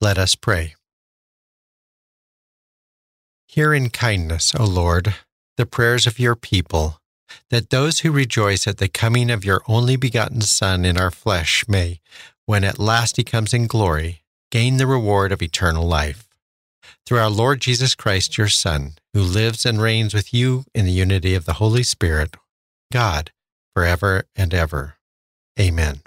Let 0.00 0.18
us 0.18 0.34
pray. 0.34 0.74
Hear 3.48 3.74
in 3.74 3.90
kindness, 3.90 4.54
O 4.58 4.64
Lord, 4.64 5.14
the 5.56 5.66
prayers 5.66 6.06
of 6.06 6.18
your 6.18 6.36
people, 6.36 7.00
that 7.50 7.70
those 7.70 8.00
who 8.00 8.12
rejoice 8.12 8.66
at 8.66 8.78
the 8.78 8.88
coming 8.88 9.30
of 9.30 9.44
your 9.44 9.62
only 9.66 9.96
begotten 9.96 10.40
Son 10.42 10.84
in 10.84 10.96
our 10.96 11.10
flesh 11.10 11.64
may, 11.66 12.00
when 12.46 12.64
at 12.64 12.78
last 12.78 13.16
he 13.16 13.24
comes 13.24 13.52
in 13.52 13.66
glory, 13.66 14.22
gain 14.50 14.76
the 14.76 14.86
reward 14.86 15.32
of 15.32 15.42
eternal 15.42 15.86
life. 15.86 16.28
Through 17.06 17.18
our 17.18 17.30
Lord 17.30 17.60
Jesus 17.60 17.94
Christ, 17.94 18.38
your 18.38 18.48
Son, 18.48 18.92
who 19.14 19.22
lives 19.22 19.66
and 19.66 19.82
reigns 19.82 20.14
with 20.14 20.32
you 20.32 20.64
in 20.74 20.84
the 20.84 20.92
unity 20.92 21.34
of 21.34 21.44
the 21.44 21.54
Holy 21.54 21.82
Spirit, 21.82 22.36
God, 22.92 23.32
forever 23.74 24.24
and 24.36 24.52
ever. 24.54 24.96
Amen. 25.58 26.00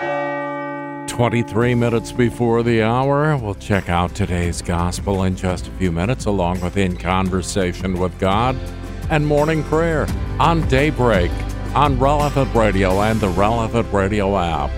23 1.08 1.76
minutes 1.76 2.12
before 2.12 2.64
the 2.64 2.82
hour. 2.82 3.38
We'll 3.38 3.56
check 3.56 3.90
out 3.90 4.16
today's 4.16 4.62
gospel 4.62 5.24
in 5.24 5.36
just 5.36 5.68
a 5.68 5.72
few 5.72 5.92
minutes, 5.92 6.26
along 6.26 6.62
with 6.62 6.78
In 6.78 6.98
Conversation 6.98 8.00
with 8.00 8.18
God 8.20 8.56
and 9.10 9.28
Morning 9.28 9.64
Prayer 9.66 10.08
on 10.40 10.68
Daybreak 10.70 11.32
on 11.76 12.00
Relevant 12.00 12.54
Radio 12.56 13.02
and 13.02 13.20
the 13.20 13.30
Relevant 13.30 13.92
Radio 13.94 14.38
app. 14.38 14.72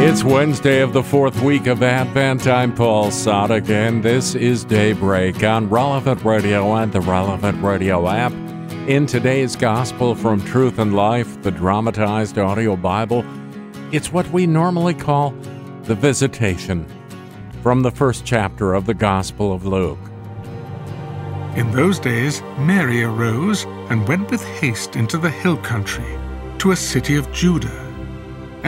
It's 0.00 0.22
Wednesday 0.22 0.80
of 0.80 0.92
the 0.92 1.02
fourth 1.02 1.42
week 1.42 1.66
of 1.66 1.82
Advent. 1.82 2.46
I'm 2.46 2.72
Paul 2.72 3.06
Sadek, 3.06 3.68
and 3.68 4.00
this 4.00 4.36
is 4.36 4.64
Daybreak 4.64 5.42
on 5.42 5.68
Relevant 5.68 6.24
Radio 6.24 6.72
and 6.76 6.92
the 6.92 7.00
Relevant 7.00 7.60
Radio 7.60 8.08
app. 8.08 8.32
In 8.88 9.06
today's 9.06 9.56
Gospel 9.56 10.14
from 10.14 10.40
Truth 10.44 10.78
and 10.78 10.94
Life, 10.94 11.42
the 11.42 11.50
dramatized 11.50 12.38
audio 12.38 12.76
Bible, 12.76 13.24
it's 13.90 14.12
what 14.12 14.30
we 14.30 14.46
normally 14.46 14.94
call 14.94 15.32
the 15.82 15.96
Visitation 15.96 16.86
from 17.60 17.82
the 17.82 17.90
first 17.90 18.24
chapter 18.24 18.74
of 18.74 18.86
the 18.86 18.94
Gospel 18.94 19.52
of 19.52 19.66
Luke. 19.66 19.98
In 21.56 21.72
those 21.72 21.98
days, 21.98 22.40
Mary 22.56 23.02
arose 23.02 23.64
and 23.90 24.06
went 24.06 24.30
with 24.30 24.44
haste 24.44 24.94
into 24.94 25.18
the 25.18 25.30
hill 25.30 25.56
country, 25.56 26.16
to 26.58 26.70
a 26.70 26.76
city 26.76 27.16
of 27.16 27.30
Judah 27.32 27.87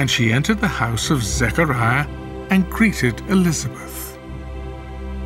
and 0.00 0.10
she 0.10 0.32
entered 0.32 0.58
the 0.58 0.66
house 0.66 1.10
of 1.10 1.22
Zechariah 1.22 2.06
and 2.48 2.70
greeted 2.70 3.20
Elizabeth. 3.28 4.16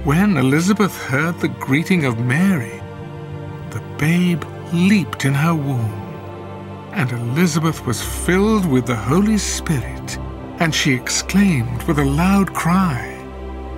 When 0.02 0.36
Elizabeth 0.36 1.00
heard 1.04 1.38
the 1.38 1.54
greeting 1.66 2.04
of 2.04 2.18
Mary, 2.18 2.82
the 3.70 3.80
babe 3.98 4.42
leaped 4.72 5.26
in 5.26 5.32
her 5.32 5.54
womb, 5.54 5.94
and 6.92 7.12
Elizabeth 7.12 7.86
was 7.86 8.02
filled 8.02 8.66
with 8.66 8.86
the 8.86 8.96
Holy 8.96 9.38
Spirit, 9.38 10.18
and 10.58 10.74
she 10.74 10.92
exclaimed 10.92 11.84
with 11.84 12.00
a 12.00 12.04
loud 12.04 12.52
cry, 12.52 13.00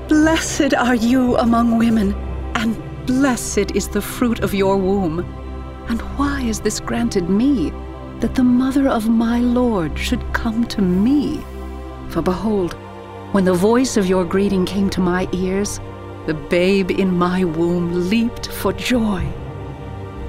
Blessed 0.09 0.73
are 0.73 0.95
you 0.95 1.37
among 1.37 1.77
women, 1.77 2.15
and 2.55 2.75
blessed 3.05 3.71
is 3.73 3.87
the 3.87 4.01
fruit 4.01 4.41
of 4.41 4.55
your 4.55 4.79
womb. 4.79 5.19
And 5.91 6.01
why 6.17 6.41
is 6.41 6.61
this 6.61 6.81
granted 6.81 7.29
me? 7.29 7.71
That 8.21 8.35
the 8.35 8.45
mother 8.45 8.89
of 8.89 9.09
my 9.09 9.41
Lord 9.41 9.99
should 9.99 10.23
come 10.33 10.65
to 10.69 10.83
me. 10.83 11.41
For 12.09 12.23
behold, 12.23 12.75
when 13.33 13.45
the 13.45 13.55
voice 13.55 13.97
of 13.97 14.07
your 14.07 14.25
greeting 14.25 14.65
came 14.65 14.89
to 14.91 15.01
my 15.01 15.29
ears, 15.33 15.81
the 16.27 16.35
babe 16.35 16.91
in 16.91 17.17
my 17.17 17.45
womb 17.45 18.09
leaped 18.09 18.49
for 18.49 18.73
joy. 18.73 19.21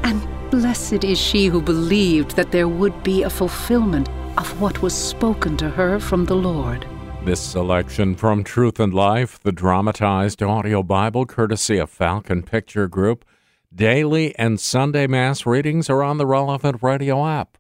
And 0.04 0.28
blessed 0.52 1.04
is 1.04 1.17
she 1.17 1.47
who 1.47 1.62
believed 1.62 2.36
that 2.36 2.52
there 2.52 2.67
would 2.67 3.04
be 3.04 3.23
a 3.23 3.30
fulfillment 3.30 4.10
of 4.38 4.62
what 4.62 4.82
was 4.82 4.93
spoken 4.93 5.58
to 5.58 5.69
her 5.69 6.00
from 6.00 6.26
the 6.26 6.36
Lord. 6.36 6.86
This 7.23 7.41
selection 7.41 8.15
from 8.15 8.43
Truth 8.43 8.80
and 8.80 8.93
Life, 8.93 9.39
the 9.39 9.52
dramatized 9.52 10.43
audio 10.43 10.84
Bible 10.84 11.26
courtesy 11.26 11.78
of 11.78 11.89
Falcon 11.89 12.43
Picture 12.43 12.88
Group, 12.88 13.26
daily 13.73 14.38
and 14.38 14.60
Sunday 14.60 15.08
Mass 15.08 15.45
readings 15.45 15.89
are 15.89 16.04
on 16.04 16.17
the 16.17 16.26
relevant 16.26 16.82
radio 16.82 17.26
app. 17.26 17.56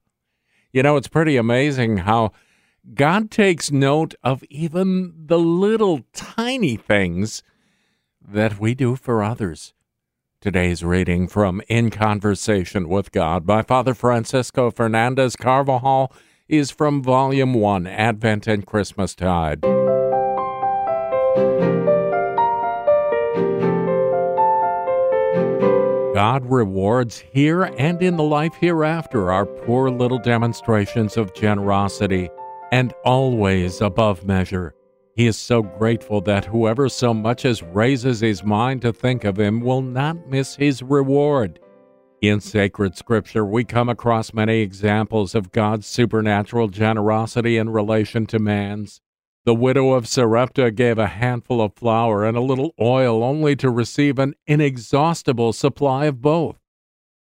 You 0.71 0.83
know, 0.83 0.97
it's 0.97 1.07
pretty 1.07 1.37
amazing 1.37 1.97
how 1.97 2.31
God 2.93 3.31
takes 3.31 3.71
note 3.71 4.15
of 4.23 4.43
even 4.49 5.13
the 5.17 5.39
little 5.39 6.01
tiny 6.13 6.75
things 6.75 7.43
that 8.25 8.59
we 8.59 8.75
do 8.75 8.95
for 8.95 9.23
others. 9.23 9.73
Today's 10.39 10.83
reading 10.83 11.27
from 11.27 11.61
In 11.67 11.89
Conversation 11.89 12.87
with 12.89 13.11
God 13.11 13.45
by 13.45 13.63
Father 13.63 13.93
Francisco 13.93 14.69
Fernandez 14.69 15.35
Carvajal 15.35 16.13
is 16.47 16.69
from 16.69 17.01
Volume 17.01 17.53
1 17.53 17.87
Advent 17.87 18.47
and 18.47 18.65
Christmastide. 18.65 19.96
God 26.17 26.49
rewards 26.49 27.23
here 27.31 27.65
and 27.77 28.01
in 28.01 28.17
the 28.17 28.23
life 28.23 28.55
hereafter 28.55 29.31
our 29.31 29.45
poor 29.45 29.91
little 29.91 30.17
demonstrations 30.17 31.15
of 31.15 31.35
generosity, 31.35 32.31
and 32.71 32.91
always 33.05 33.81
above 33.81 34.25
measure. 34.25 34.73
He 35.15 35.27
is 35.27 35.37
so 35.37 35.61
grateful 35.61 36.21
that 36.21 36.45
whoever 36.45 36.89
so 36.89 37.13
much 37.13 37.45
as 37.45 37.61
raises 37.61 38.21
his 38.21 38.43
mind 38.43 38.81
to 38.81 38.91
think 38.91 39.25
of 39.25 39.37
him 39.37 39.61
will 39.61 39.83
not 39.83 40.27
miss 40.27 40.55
his 40.55 40.81
reward. 40.81 41.59
In 42.19 42.41
sacred 42.41 42.97
scripture, 42.97 43.45
we 43.45 43.63
come 43.63 43.87
across 43.87 44.33
many 44.33 44.61
examples 44.61 45.35
of 45.35 45.51
God's 45.51 45.85
supernatural 45.85 46.69
generosity 46.69 47.57
in 47.57 47.69
relation 47.69 48.25
to 48.25 48.39
man's. 48.39 49.01
The 49.47 49.55
widow 49.55 49.93
of 49.93 50.09
Sarepta 50.09 50.71
gave 50.71 50.97
a 50.97 51.07
handful 51.07 51.61
of 51.61 51.73
flour 51.73 52.25
and 52.25 52.35
a 52.35 52.41
little 52.41 52.73
oil 52.81 53.23
only 53.23 53.55
to 53.55 53.69
receive 53.69 54.19
an 54.19 54.33
inexhaustible 54.45 55.53
supply 55.53 56.07
of 56.07 56.21
both. 56.21 56.57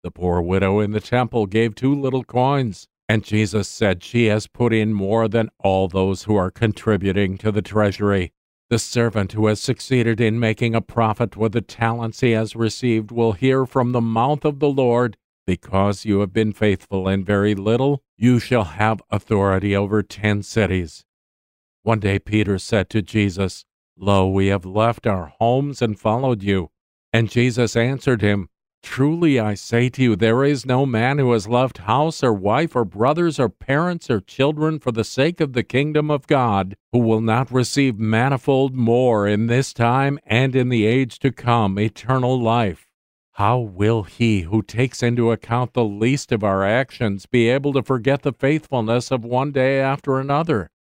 The 0.03 0.11
poor 0.11 0.43
widow 0.43 0.81
in 0.81 0.91
the 0.91 1.01
temple 1.01 1.47
gave 1.47 1.77
two 1.77 1.95
little 1.95 2.25
coins, 2.25 2.89
and 3.09 3.23
Jesus 3.23 3.69
said 3.69 4.03
she 4.03 4.25
has 4.25 4.49
put 4.49 4.73
in 4.73 4.95
more 4.95 5.29
than 5.29 5.51
all 5.61 5.87
those 5.87 6.25
who 6.25 6.35
are 6.35 6.51
contributing 6.51 7.39
to 7.39 7.53
the 7.53 7.63
treasury. 7.63 8.33
The 8.69 8.81
servant 8.81 9.31
who 9.31 9.47
has 9.47 9.61
succeeded 9.61 10.21
in 10.21 10.41
making 10.41 10.75
a 10.75 10.81
profit 10.81 11.37
with 11.37 11.53
the 11.53 11.61
talents 11.61 12.19
he 12.19 12.33
has 12.33 12.57
received 12.57 13.13
will 13.13 13.35
hear 13.35 13.65
from 13.65 13.93
the 13.93 14.01
mouth 14.01 14.45
of 14.45 14.59
the 14.59 14.71
Lord, 14.71 15.17
Because 15.47 16.05
you 16.05 16.19
have 16.19 16.33
been 16.33 16.53
faithful 16.53 17.07
in 17.07 17.25
very 17.25 17.55
little, 17.55 18.03
you 18.17 18.41
shall 18.41 18.65
have 18.65 19.01
authority 19.09 19.77
over 19.77 20.03
ten 20.03 20.43
cities. 20.43 21.05
One 21.83 22.01
day 22.01 22.19
Peter 22.19 22.59
said 22.59 22.91
to 22.91 23.03
Jesus, 23.03 23.65
Lo, 23.97 24.29
we 24.29 24.49
have 24.49 24.65
left 24.65 25.07
our 25.07 25.33
homes 25.41 25.83
and 25.83 25.99
followed 25.99 26.43
you. 26.43 26.71
And 27.13 27.31
Jesus 27.31 27.77
answered 27.77 28.23
him, 28.23 28.49
Truly 28.83 29.41
I 29.41 29.55
say 29.55 29.89
to 29.91 30.03
you, 30.03 30.17
there 30.17 30.45
is 30.45 30.65
no 30.65 30.87
man 30.87 31.19
who 31.19 31.33
has 31.33 31.49
left 31.49 31.79
house 31.79 32.23
or 32.23 32.33
wife 32.33 32.77
or 32.77 32.85
brothers 32.85 33.39
or 33.41 33.49
parents 33.49 34.09
or 34.09 34.21
children 34.21 34.79
for 34.79 34.93
the 34.93 35.05
sake 35.05 35.41
of 35.41 35.53
the 35.53 35.65
kingdom 35.65 36.11
of 36.11 36.27
God, 36.27 36.77
who 36.93 37.01
will 37.01 37.21
not 37.21 37.51
receive 37.51 37.99
manifold 37.99 38.75
more 38.75 39.27
in 39.27 39.47
this 39.47 39.73
time 39.73 40.19
and 40.25 40.55
in 40.55 40.69
the 40.69 40.87
age 40.87 41.19
to 41.21 41.33
come 41.33 41.79
eternal 41.79 42.41
life. 42.41 42.87
How 43.33 43.59
will 43.59 44.05
he 44.05 44.43
who 44.43 44.63
takes 44.63 45.03
into 45.03 45.33
account 45.33 45.73
the 45.73 45.85
least 45.85 46.33
of 46.33 46.45
our 46.45 46.65
actions 46.65 47.27
be 47.27 47.49
able 47.49 47.73
to 47.73 47.83
forget 47.83 48.23
the 48.23 48.33
faithfulness 48.33 49.11
of 49.11 49.25
one 49.25 49.53
day 49.53 49.81
after 49.81 50.19
another? 50.19 50.71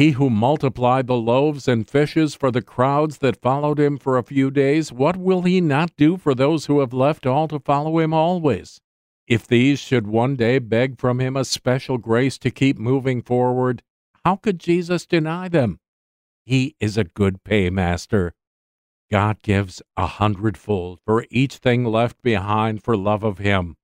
He 0.00 0.12
who 0.12 0.30
multiplied 0.30 1.08
the 1.08 1.14
loaves 1.14 1.68
and 1.68 1.86
fishes 1.86 2.34
for 2.34 2.50
the 2.50 2.62
crowds 2.62 3.18
that 3.18 3.42
followed 3.42 3.78
him 3.78 3.98
for 3.98 4.16
a 4.16 4.22
few 4.22 4.50
days, 4.50 4.90
what 4.90 5.18
will 5.18 5.42
he 5.42 5.60
not 5.60 5.94
do 5.98 6.16
for 6.16 6.34
those 6.34 6.64
who 6.64 6.80
have 6.80 6.94
left 6.94 7.26
all 7.26 7.46
to 7.48 7.58
follow 7.58 7.98
him 7.98 8.14
always? 8.14 8.80
If 9.26 9.46
these 9.46 9.78
should 9.78 10.06
one 10.06 10.36
day 10.36 10.58
beg 10.58 10.98
from 10.98 11.20
him 11.20 11.36
a 11.36 11.44
special 11.44 11.98
grace 11.98 12.38
to 12.38 12.50
keep 12.50 12.78
moving 12.78 13.20
forward, 13.20 13.82
how 14.24 14.36
could 14.36 14.58
Jesus 14.58 15.04
deny 15.04 15.50
them? 15.50 15.80
He 16.46 16.76
is 16.80 16.96
a 16.96 17.04
good 17.04 17.44
paymaster. 17.44 18.32
God 19.10 19.42
gives 19.42 19.82
a 19.98 20.06
hundredfold 20.06 21.00
for 21.04 21.26
each 21.28 21.56
thing 21.56 21.84
left 21.84 22.22
behind 22.22 22.82
for 22.82 22.96
love 22.96 23.22
of 23.22 23.36
Him. 23.36 23.76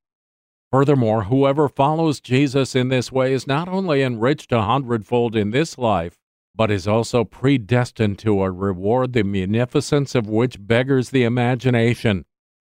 Furthermore, 0.72 1.24
whoever 1.24 1.68
follows 1.68 2.20
Jesus 2.20 2.74
in 2.74 2.88
this 2.88 3.12
way 3.12 3.32
is 3.32 3.46
not 3.46 3.68
only 3.68 4.02
enriched 4.02 4.52
a 4.52 4.62
hundredfold 4.62 5.36
in 5.36 5.50
this 5.50 5.78
life, 5.78 6.18
but 6.54 6.70
is 6.70 6.88
also 6.88 7.22
predestined 7.24 8.18
to 8.18 8.42
a 8.42 8.50
reward 8.50 9.12
the 9.12 9.22
munificence 9.22 10.14
of 10.14 10.28
which 10.28 10.66
beggars 10.66 11.10
the 11.10 11.22
imagination. 11.22 12.24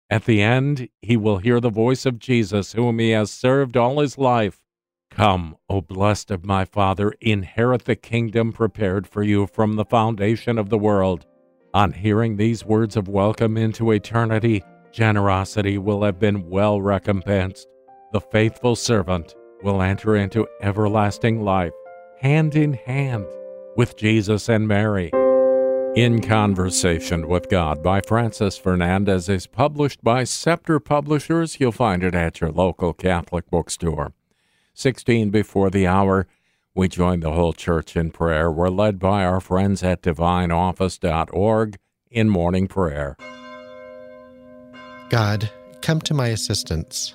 At 0.08 0.24
the 0.24 0.42
end, 0.42 0.88
he 1.02 1.16
will 1.16 1.38
hear 1.38 1.60
the 1.60 1.70
voice 1.70 2.04
of 2.04 2.18
Jesus, 2.18 2.72
whom 2.72 2.98
he 2.98 3.10
has 3.10 3.30
served 3.30 3.76
all 3.76 4.00
his 4.00 4.18
life. 4.18 4.62
Come, 5.10 5.56
O 5.68 5.80
blessed 5.80 6.30
of 6.30 6.44
my 6.44 6.64
Father, 6.64 7.12
inherit 7.20 7.84
the 7.84 7.96
kingdom 7.96 8.52
prepared 8.52 9.06
for 9.06 9.22
you 9.22 9.46
from 9.46 9.74
the 9.74 9.84
foundation 9.84 10.58
of 10.58 10.68
the 10.68 10.78
world. 10.78 11.26
On 11.74 11.92
hearing 11.92 12.36
these 12.36 12.64
words 12.64 12.96
of 12.96 13.08
welcome 13.08 13.56
into 13.56 13.90
eternity, 13.92 14.62
generosity 14.92 15.78
will 15.78 16.02
have 16.02 16.18
been 16.18 16.48
well 16.48 16.80
recompensed. 16.80 17.66
The 18.12 18.20
faithful 18.20 18.74
servant 18.74 19.36
will 19.62 19.80
enter 19.80 20.16
into 20.16 20.48
everlasting 20.60 21.44
life, 21.44 21.72
hand 22.18 22.56
in 22.56 22.72
hand 22.72 23.26
with 23.76 23.96
Jesus 23.96 24.48
and 24.48 24.66
Mary. 24.66 25.12
In 25.94 26.20
Conversation 26.20 27.28
with 27.28 27.48
God 27.48 27.84
by 27.84 28.00
Francis 28.00 28.58
Fernandez 28.58 29.28
is 29.28 29.46
published 29.46 30.02
by 30.02 30.24
Scepter 30.24 30.80
Publishers. 30.80 31.60
You'll 31.60 31.70
find 31.70 32.02
it 32.02 32.16
at 32.16 32.40
your 32.40 32.50
local 32.50 32.92
Catholic 32.92 33.48
bookstore. 33.48 34.12
16 34.74 35.30
before 35.30 35.70
the 35.70 35.86
hour, 35.86 36.26
we 36.74 36.88
join 36.88 37.20
the 37.20 37.32
whole 37.32 37.52
church 37.52 37.96
in 37.96 38.10
prayer. 38.10 38.50
We're 38.50 38.70
led 38.70 38.98
by 38.98 39.24
our 39.24 39.40
friends 39.40 39.84
at 39.84 40.02
divineoffice.org 40.02 41.78
in 42.10 42.28
morning 42.28 42.66
prayer. 42.66 43.16
God, 45.10 45.48
come 45.80 46.00
to 46.02 46.14
my 46.14 46.28
assistance. 46.28 47.14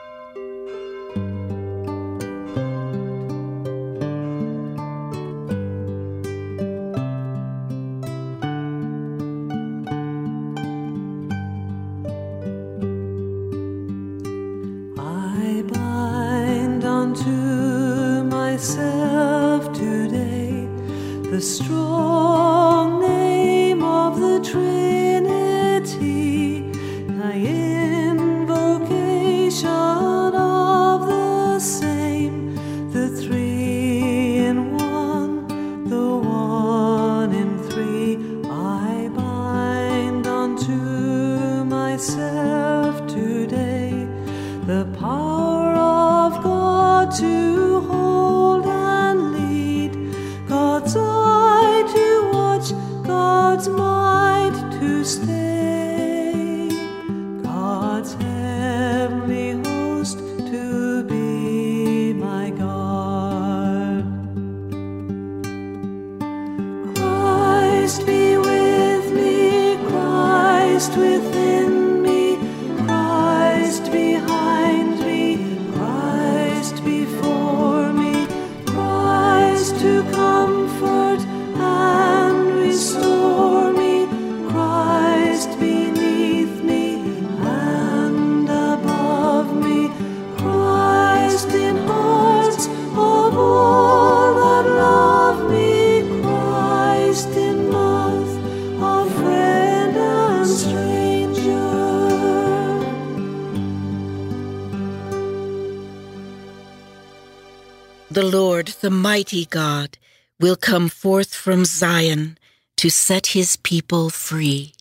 Mighty 109.41 109.49
God, 109.49 109.97
will 110.39 110.55
come 110.55 110.89
forth 110.89 111.33
from 111.33 111.65
Zion 111.65 112.37
to 112.77 112.89
set 112.89 113.27
his 113.27 113.57
people 113.57 114.09
free. 114.09 114.73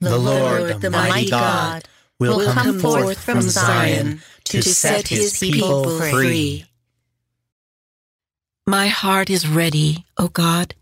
The 0.00 0.18
Lord, 0.18 0.80
the 0.80 0.90
mighty 0.90 1.30
God, 1.30 1.84
will 2.18 2.52
come 2.52 2.80
forth 2.80 3.22
from 3.22 3.42
Zion 3.42 4.22
to 4.44 4.62
set 4.62 5.08
his 5.08 5.38
people 5.38 6.00
free. 6.00 6.66
My 8.66 8.88
heart 8.88 9.30
is 9.30 9.48
ready, 9.48 10.04
O 10.16 10.28
God. 10.28 10.74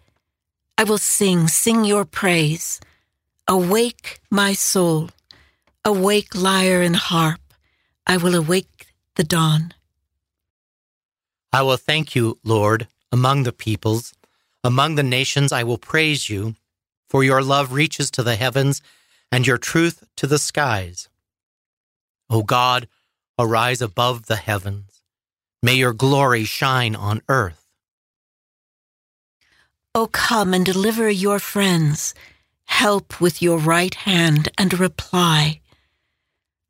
I 0.77 0.85
will 0.85 0.99
sing, 0.99 1.49
sing 1.49 1.85
your 1.85 2.05
praise. 2.05 2.81
Awake, 3.47 4.21
my 4.31 4.53
soul. 4.53 5.11
Awake, 5.85 6.35
lyre 6.35 6.83
and 6.83 6.97
harp. 6.97 7.41
I 8.07 8.17
will 8.17 8.35
awake 8.35 8.87
the 9.15 9.25
dawn. 9.25 9.75
I 11.53 11.62
will 11.62 11.76
thank 11.76 12.14
you, 12.14 12.38
Lord, 12.44 12.88
among 13.11 13.42
the 13.42 13.53
peoples. 13.53 14.12
Among 14.64 14.96
the 14.96 15.03
nations 15.03 15.53
I 15.53 15.64
will 15.64 15.78
praise 15.78 16.28
you, 16.28 16.57
for 17.09 17.24
your 17.24 17.42
love 17.42 17.72
reaches 17.72 18.11
to 18.12 18.22
the 18.22 18.36
heavens 18.36 18.82
and 19.32 19.46
your 19.46 19.59
truth 19.59 20.05
to 20.16 20.26
the 20.26 20.38
skies. 20.38 21.09
O 22.28 22.42
God, 22.42 22.88
arise 23.38 23.80
above 23.80 24.26
the 24.26 24.36
heavens. 24.36 25.03
May 25.62 25.74
your 25.74 25.92
glory 25.92 26.44
shine 26.44 26.94
on 26.94 27.22
earth. 27.28 27.64
O 29.94 30.07
come 30.07 30.53
and 30.53 30.66
deliver 30.66 31.09
your 31.09 31.38
friends. 31.38 32.14
Help 32.66 33.20
with 33.20 33.40
your 33.40 33.59
right 33.59 33.94
hand 33.94 34.51
and 34.59 34.78
reply. 34.78 35.61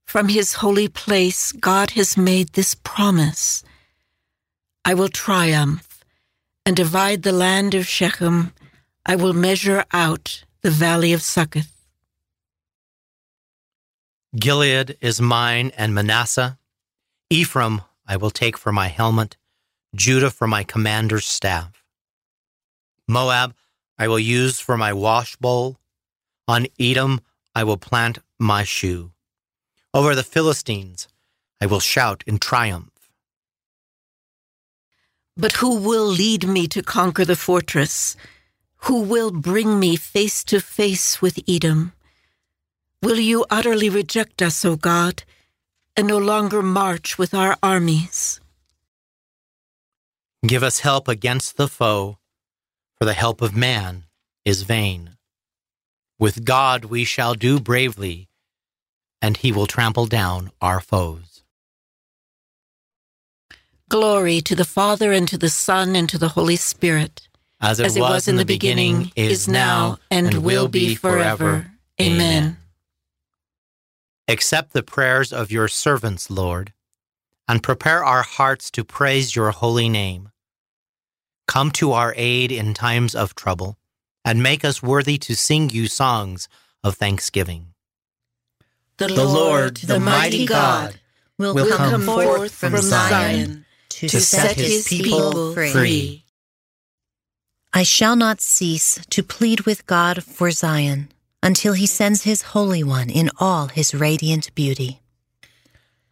From 0.07 0.29
his 0.29 0.55
holy 0.55 0.89
place, 0.89 1.53
God 1.53 1.91
has 1.91 2.17
made 2.17 2.51
this 2.51 2.75
promise. 2.75 3.65
I 4.89 4.95
will 4.95 5.11
triumph 5.11 6.03
and 6.65 6.75
divide 6.75 7.23
the 7.23 7.39
land 7.47 7.75
of 7.75 7.87
Shechem. 7.87 8.55
I 9.05 9.17
will 9.17 9.35
measure 9.35 9.85
out 9.93 10.45
the 10.63 10.71
valley 10.71 11.13
of 11.13 11.21
Succoth. 11.21 11.87
Gilead 14.35 14.97
is 15.03 15.21
mine 15.21 15.73
and 15.77 15.95
Manasseh. 15.95 16.57
Ephraim 17.29 17.83
I 18.07 18.17
will 18.17 18.31
take 18.31 18.57
for 18.57 18.73
my 18.73 18.89
helmet, 18.89 19.37
Judah 19.95 20.31
for 20.31 20.47
my 20.47 20.65
commander's 20.65 21.27
staff. 21.27 21.85
Moab 23.07 23.55
I 23.99 24.09
will 24.09 24.19
use 24.19 24.59
for 24.59 24.79
my 24.79 24.93
washbowl. 24.93 25.77
On 26.47 26.67
Edom 26.81 27.21
I 27.55 27.63
will 27.63 27.77
plant 27.77 28.21
my 28.39 28.65
shoe. 28.65 29.13
Over 29.93 30.15
the 30.15 30.31
Philistines 30.35 31.09
I 31.61 31.67
will 31.67 31.81
shout 31.81 32.25
in 32.27 32.39
triumph. 32.39 32.88
But 35.41 35.53
who 35.53 35.77
will 35.77 36.07
lead 36.07 36.49
me 36.49 36.67
to 36.69 36.83
conquer 36.83 37.25
the 37.25 37.37
fortress? 37.37 38.17
Who 38.87 39.03
will 39.03 39.31
bring 39.31 39.79
me 39.79 39.95
face 39.95 40.43
to 40.51 40.61
face 40.61 41.23
with 41.23 41.39
Edom? 41.49 41.93
Will 43.03 43.21
you 43.21 43.47
utterly 43.49 43.89
reject 43.89 44.43
us, 44.43 44.65
O 44.65 44.75
God, 44.75 45.23
and 45.97 46.09
no 46.09 46.19
longer 46.19 46.61
march 46.61 47.19
with 47.19 47.35
our 47.35 47.57
armies? 47.63 48.41
Give 50.45 50.65
us 50.65 50.81
help 50.81 51.07
against 51.07 51.57
the 51.57 51.69
foe, 51.69 52.19
for 52.97 53.05
the 53.05 53.21
help 53.25 53.41
of 53.41 53.55
man 53.55 54.07
is 54.45 54.63
vain. 54.63 55.17
With 56.19 56.45
God 56.45 56.85
we 56.87 57.05
shall 57.05 57.35
do 57.35 57.61
bravely, 57.61 58.29
and 59.23 59.37
he 59.37 59.53
will 59.53 59.69
trample 59.69 60.07
down 60.07 60.51
our 60.61 60.81
foes. 60.81 61.28
Glory 63.89 64.43
to 64.43 64.55
the 64.55 64.67
Father, 64.67 65.13
and 65.13 65.27
to 65.29 65.39
the 65.39 65.49
Son, 65.49 65.97
and 65.97 66.09
to 66.11 66.19
the 66.19 66.29
Holy 66.29 66.57
Spirit. 66.57 67.29
As 67.61 67.81
it, 67.81 67.99
was, 67.99 68.29
in 68.29 68.37
the 68.37 68.45
beginning, 68.45 69.11
is 69.17 69.49
now, 69.49 69.99
and 70.11 70.45
will 70.45 70.69
be 70.69 70.95
forever. 70.95 71.73
Amen. 72.01 72.59
Accept 74.29 74.75
the 74.75 74.83
prayers 74.83 75.33
of 75.33 75.51
your 75.51 75.69
servants, 75.69 76.31
Lord, 76.31 76.75
and 77.49 77.63
prepare 77.63 78.05
our 78.05 78.23
hearts 78.23 78.71
to 78.73 78.85
praise 78.85 79.35
your 79.35 79.53
holy 79.53 79.89
name. 79.89 80.31
Come 81.47 81.71
to 81.73 81.93
our 81.93 82.13
aid 82.15 82.53
in 82.53 82.75
times 82.75 83.15
of 83.15 83.35
trouble, 83.35 83.79
and 84.23 84.43
make 84.43 84.67
us 84.67 84.83
worthy 84.83 85.17
to 85.19 85.35
sing 85.35 85.71
you 85.71 85.89
songs 85.89 86.47
of 86.85 86.97
thanksgiving. 86.97 87.69
The 88.99 89.09
Lord, 89.09 89.79
the 89.79 89.99
mighty 89.99 90.45
God, 90.45 91.01
will, 91.39 91.55
come 91.75 92.03
forth 92.03 92.53
from 92.53 92.77
Zion 92.77 93.65
to 94.01 94.21
set 94.21 94.57
his 94.57 94.87
people 94.89 95.55
free. 95.55 96.25
I 97.73 97.83
shall 97.83 98.17
not 98.17 98.41
cease 98.41 99.05
to 99.11 99.23
plead 99.23 99.63
with 99.63 99.87
God 99.87 100.25
for 100.25 100.51
Zion 100.51 101.09
until 101.43 101.75
he 101.75 101.87
sends 101.87 102.23
his 102.23 102.43
Holy 102.43 102.83
One 102.83 103.11
in 103.11 103.31
all 103.39 103.69
his 103.69 103.95
radiant 103.95 104.55
beauty. 104.55 105.01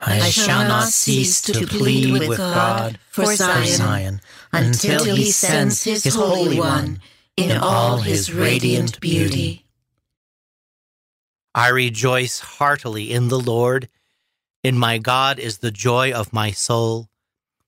I 0.00 0.28
shall 0.30 0.68
not 0.68 0.88
cease 0.88 1.40
to 1.42 1.66
plead 1.66 2.12
with 2.12 2.38
God 2.38 2.98
for 3.08 3.34
Zion 3.34 4.20
until 4.52 5.04
he 5.04 5.30
sends 5.30 5.84
his 5.84 6.14
Holy 6.14 6.58
One 6.58 7.00
in 7.36 7.56
all 7.56 7.98
his 7.98 8.32
radiant 8.32 9.00
beauty. 9.00 9.64
I 11.54 11.68
rejoice 11.68 12.40
heartily 12.40 13.10
in 13.10 13.28
the 13.28 13.40
Lord. 13.40 13.88
In 14.62 14.78
my 14.78 14.98
God 14.98 15.38
is 15.38 15.58
the 15.58 15.70
joy 15.70 16.12
of 16.12 16.32
my 16.32 16.50
soul, 16.50 17.08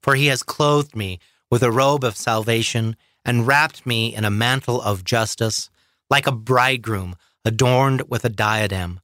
for 0.08 0.14
he 0.14 0.28
has 0.28 0.42
clothed 0.42 0.96
me 0.96 1.18
with 1.50 1.62
a 1.62 1.70
robe 1.70 2.02
of 2.02 2.16
salvation 2.16 2.96
and 3.26 3.46
wrapped 3.46 3.84
me 3.84 4.14
in 4.14 4.24
a 4.24 4.30
mantle 4.30 4.80
of 4.80 5.04
justice, 5.04 5.68
like 6.08 6.26
a 6.26 6.32
bridegroom 6.32 7.14
adorned 7.44 8.00
with 8.08 8.24
a 8.24 8.30
diadem, 8.30 9.00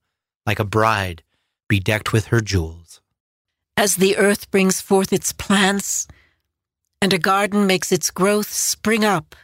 like 0.47 0.59
a 0.59 0.65
bride 0.65 1.23
bedecked 1.69 2.15
with 2.15 2.29
her 2.29 2.41
jewels. 2.41 3.03
As 3.77 3.97
the 3.97 4.17
earth 4.17 4.51
brings 4.51 4.81
forth 4.81 5.13
its 5.13 5.31
plants, 5.31 6.09
and 7.03 7.13
a 7.13 7.19
garden 7.19 7.67
makes 7.67 7.93
its 7.93 8.11
growth 8.11 8.51
spring 8.51 9.05
up, 9.05 9.37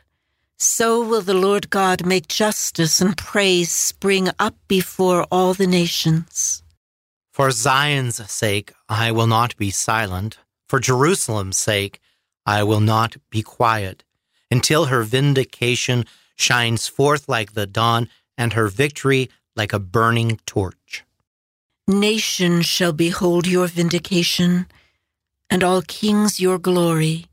so 0.57 1.07
will 1.07 1.21
the 1.21 1.35
Lord 1.35 1.69
God 1.69 2.07
make 2.07 2.27
justice 2.27 3.03
and 3.03 3.15
praise 3.19 3.71
spring 3.71 4.31
up 4.39 4.57
before 4.67 5.27
all 5.31 5.53
the 5.53 5.67
nations. 5.67 6.63
For 7.35 7.51
Zion's 7.51 8.31
sake, 8.33 8.73
I 8.89 9.13
will 9.13 9.27
not 9.27 9.55
be 9.59 9.71
silent. 9.71 10.39
For 10.71 10.79
Jerusalem's 10.79 11.57
sake, 11.57 11.99
I 12.47 12.63
will 12.63 12.79
not 12.79 13.17
be 13.29 13.43
quiet, 13.43 14.05
until 14.53 14.85
her 14.85 15.03
vindication 15.03 16.05
shines 16.37 16.87
forth 16.87 17.29
like 17.29 17.55
the 17.55 17.67
dawn 17.67 18.09
and 18.39 18.53
her 18.53 18.69
victory 18.69 19.31
like 19.57 19.73
a 19.73 19.81
burning 19.81 20.39
torch. 20.47 21.05
Nations 21.89 22.67
shall 22.67 22.93
behold 22.93 23.49
your 23.49 23.67
vindication, 23.67 24.69
and 25.51 25.65
all 25.65 25.83
kings 25.83 26.39
your 26.39 26.57
glory. 26.57 27.27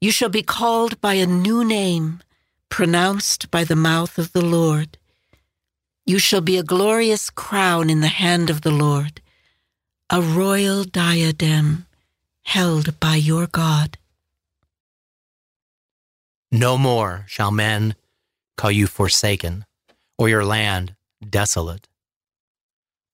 You 0.00 0.12
shall 0.12 0.28
be 0.28 0.44
called 0.44 1.00
by 1.00 1.14
a 1.14 1.26
new 1.26 1.64
name, 1.64 2.20
pronounced 2.68 3.50
by 3.50 3.64
the 3.64 3.74
mouth 3.90 4.18
of 4.18 4.30
the 4.30 4.44
Lord. 4.44 4.98
You 6.06 6.20
shall 6.20 6.42
be 6.42 6.58
a 6.58 6.62
glorious 6.62 7.28
crown 7.28 7.90
in 7.90 8.02
the 8.02 8.14
hand 8.22 8.50
of 8.50 8.60
the 8.60 8.70
Lord, 8.70 9.20
a 10.10 10.22
royal 10.22 10.84
diadem 10.84 11.86
held 12.56 12.98
by 13.00 13.16
your 13.16 13.46
God. 13.46 13.98
No 16.52 16.76
more 16.76 17.24
shall 17.26 17.50
men 17.50 17.94
call 18.56 18.72
you 18.72 18.86
forsaken, 18.86 19.64
or 20.18 20.28
your 20.28 20.44
land 20.44 20.94
desolate 21.38 21.86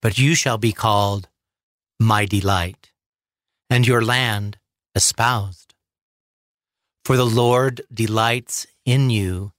but 0.07 0.19
you 0.19 0.37
shall 0.37 0.57
be 0.57 0.71
called 0.71 1.29
my 1.99 2.27
delight, 2.27 2.93
and 3.69 3.85
your 3.85 4.05
land 4.05 4.57
espoused. 4.95 5.75
For 7.05 7.17
the 7.17 7.27
Lord 7.27 7.83
delights 7.93 8.69
in 8.85 9.11
you 9.11 9.51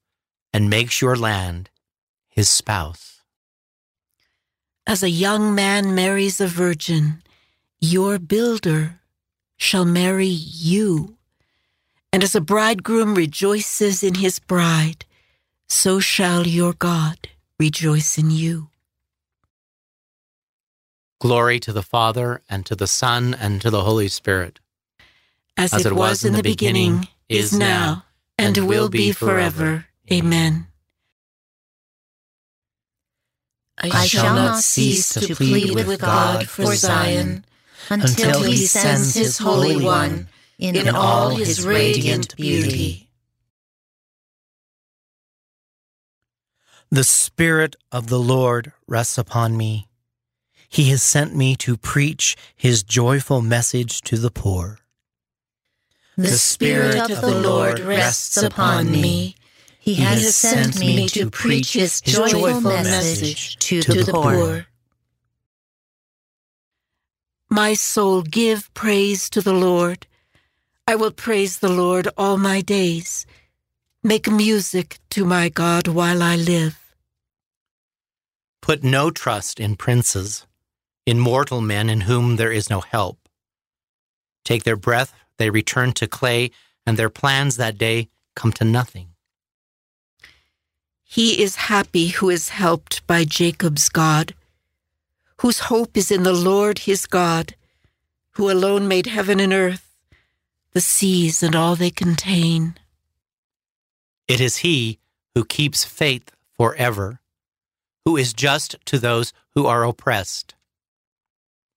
and 0.53 0.69
makes 0.69 1.01
your 1.01 1.17
land 1.17 1.69
his 2.29 2.47
spouse. 2.47 3.23
As 4.85 5.03
a 5.03 5.09
young 5.09 5.53
man 5.53 5.93
marries 5.93 6.39
a 6.39 6.47
virgin, 6.47 7.21
your 7.81 8.17
builder 8.17 9.01
shall 9.57 9.85
marry 9.85 10.27
you. 10.27 11.17
And 12.13 12.23
as 12.23 12.35
a 12.35 12.41
bridegroom 12.41 13.15
rejoices 13.15 14.01
in 14.03 14.15
his 14.15 14.39
bride, 14.39 15.05
so 15.67 15.99
shall 15.99 16.47
your 16.47 16.73
God 16.73 17.27
rejoice 17.59 18.17
in 18.17 18.31
you. 18.31 18.69
Glory 21.19 21.59
to 21.59 21.73
the 21.73 21.83
Father, 21.83 22.41
and 22.47 22.65
to 22.67 22.75
the 22.75 22.87
Son, 22.87 23.33
and 23.33 23.59
to 23.61 23.71
the 23.71 23.83
Holy 23.83 24.07
Spirit. 24.07 24.59
As, 25.57 25.73
As 25.73 25.85
it, 25.85 25.93
was, 25.93 25.99
was 25.99 26.25
in 26.25 26.33
the 26.33 26.43
beginning, 26.43 26.91
beginning 26.91 27.07
is 27.27 27.57
now, 27.57 28.05
and, 28.37 28.55
and 28.55 28.67
will 28.67 28.87
be 28.87 29.11
forever. 29.11 29.87
Amen. 30.11 30.67
I 33.79 34.05
shall 34.05 34.35
not 34.35 34.59
cease 34.59 35.13
to 35.13 35.35
plead 35.35 35.75
with 35.75 35.99
God 35.99 36.47
for 36.47 36.75
Zion 36.75 37.45
until 37.89 38.43
he 38.43 38.57
sends 38.57 39.13
his 39.13 39.37
Holy 39.37 39.83
One 39.83 40.27
in 40.57 40.89
all 40.89 41.29
his 41.29 41.65
radiant 41.65 42.35
beauty. 42.35 43.09
The 46.89 47.03
Spirit 47.03 47.75
of 47.91 48.07
the 48.07 48.19
Lord 48.19 48.71
rests 48.87 49.17
upon 49.17 49.57
me 49.57 49.87
he 50.69 50.89
has 50.89 51.01
sent 51.01 51.35
me 51.35 51.55
to 51.57 51.77
preach 51.77 52.35
his 52.55 52.83
joyful 52.83 53.41
message 53.41 54.01
to 54.01 54.17
the 54.17 54.31
poor. 54.31 54.79
The 56.17 56.27
Spirit 56.27 57.09
of 57.09 57.21
the 57.21 57.39
Lord 57.39 57.79
rests 57.79 58.37
upon 58.37 58.91
me. 58.91 59.35
He 59.79 59.95
has 59.95 60.35
sent 60.35 60.79
me 60.79 61.07
to 61.09 61.29
preach 61.29 61.73
his 61.73 62.01
joyful 62.01 62.61
message 62.61 63.57
to 63.57 63.81
the 63.81 64.11
poor. 64.11 64.67
My 67.49 67.73
soul, 67.73 68.21
give 68.21 68.73
praise 68.73 69.29
to 69.29 69.41
the 69.41 69.53
Lord. 69.53 70.05
I 70.85 70.95
will 70.95 71.11
praise 71.11 71.59
the 71.59 71.71
Lord 71.71 72.07
all 72.17 72.37
my 72.37 72.61
days. 72.61 73.25
Make 74.03 74.29
music 74.29 74.99
to 75.11 75.25
my 75.25 75.49
God 75.49 75.87
while 75.87 76.21
I 76.21 76.35
live. 76.35 76.95
Put 78.61 78.83
no 78.83 79.11
trust 79.11 79.59
in 79.59 79.75
princes 79.75 80.45
in 81.07 81.19
mortal 81.19 81.61
men 81.61 81.89
in 81.89 82.01
whom 82.01 82.35
there 82.35 82.51
is 82.51 82.69
no 82.69 82.81
help. 82.81 83.17
Take 84.43 84.65
their 84.65 84.75
breath, 84.75 85.13
they 85.37 85.49
return 85.49 85.93
to 85.93 86.05
clay, 86.05 86.51
and 86.85 86.97
their 86.97 87.09
plans 87.09 87.55
that 87.55 87.77
day 87.77 88.09
come 88.35 88.51
to 88.53 88.65
nothing. 88.65 89.07
He 91.03 91.41
is 91.41 91.67
happy 91.71 92.07
who 92.07 92.29
is 92.29 92.49
helped 92.49 93.07
by 93.07 93.23
Jacob's 93.23 93.87
God, 93.87 94.33
whose 95.41 95.59
hope 95.59 95.95
is 95.95 96.11
in 96.11 96.23
the 96.23 96.33
Lord 96.33 96.79
his 96.79 97.05
God, 97.05 97.55
who 98.31 98.49
alone 98.49 98.87
made 98.87 99.07
heaven 99.07 99.39
and 99.39 99.53
earth, 99.53 99.95
the 100.71 100.81
seas 100.81 101.41
and 101.41 101.55
all 101.55 101.75
they 101.75 101.91
contain. 101.91 102.75
It 104.27 104.41
is 104.41 104.57
he 104.57 104.99
who 105.35 105.45
keeps 105.45 105.83
faith 105.83 106.31
forever, 106.57 107.21
who 108.05 108.17
is 108.17 108.33
just 108.33 108.75
to 108.85 108.97
those 108.97 109.33
who 109.53 109.65
are 109.65 109.83
oppressed. 109.83 110.55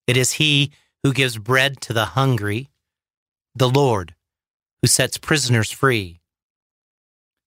It 0.07 0.17
is 0.17 0.33
He 0.33 0.73
who 1.03 1.13
gives 1.13 1.39
bread 1.39 1.81
to 1.83 1.93
the 1.93 2.05
hungry, 2.05 2.71
the 3.55 3.69
Lord 3.69 4.15
who 4.83 4.89
sets 4.89 5.19
prisoners 5.19 5.71
free, 5.71 6.21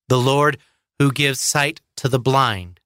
the 0.08 0.18
Lord 0.18 0.58
who 0.98 1.12
gives 1.12 1.40
sight 1.40 1.80
to 1.96 2.08
the 2.08 2.18
blind, 2.18 2.80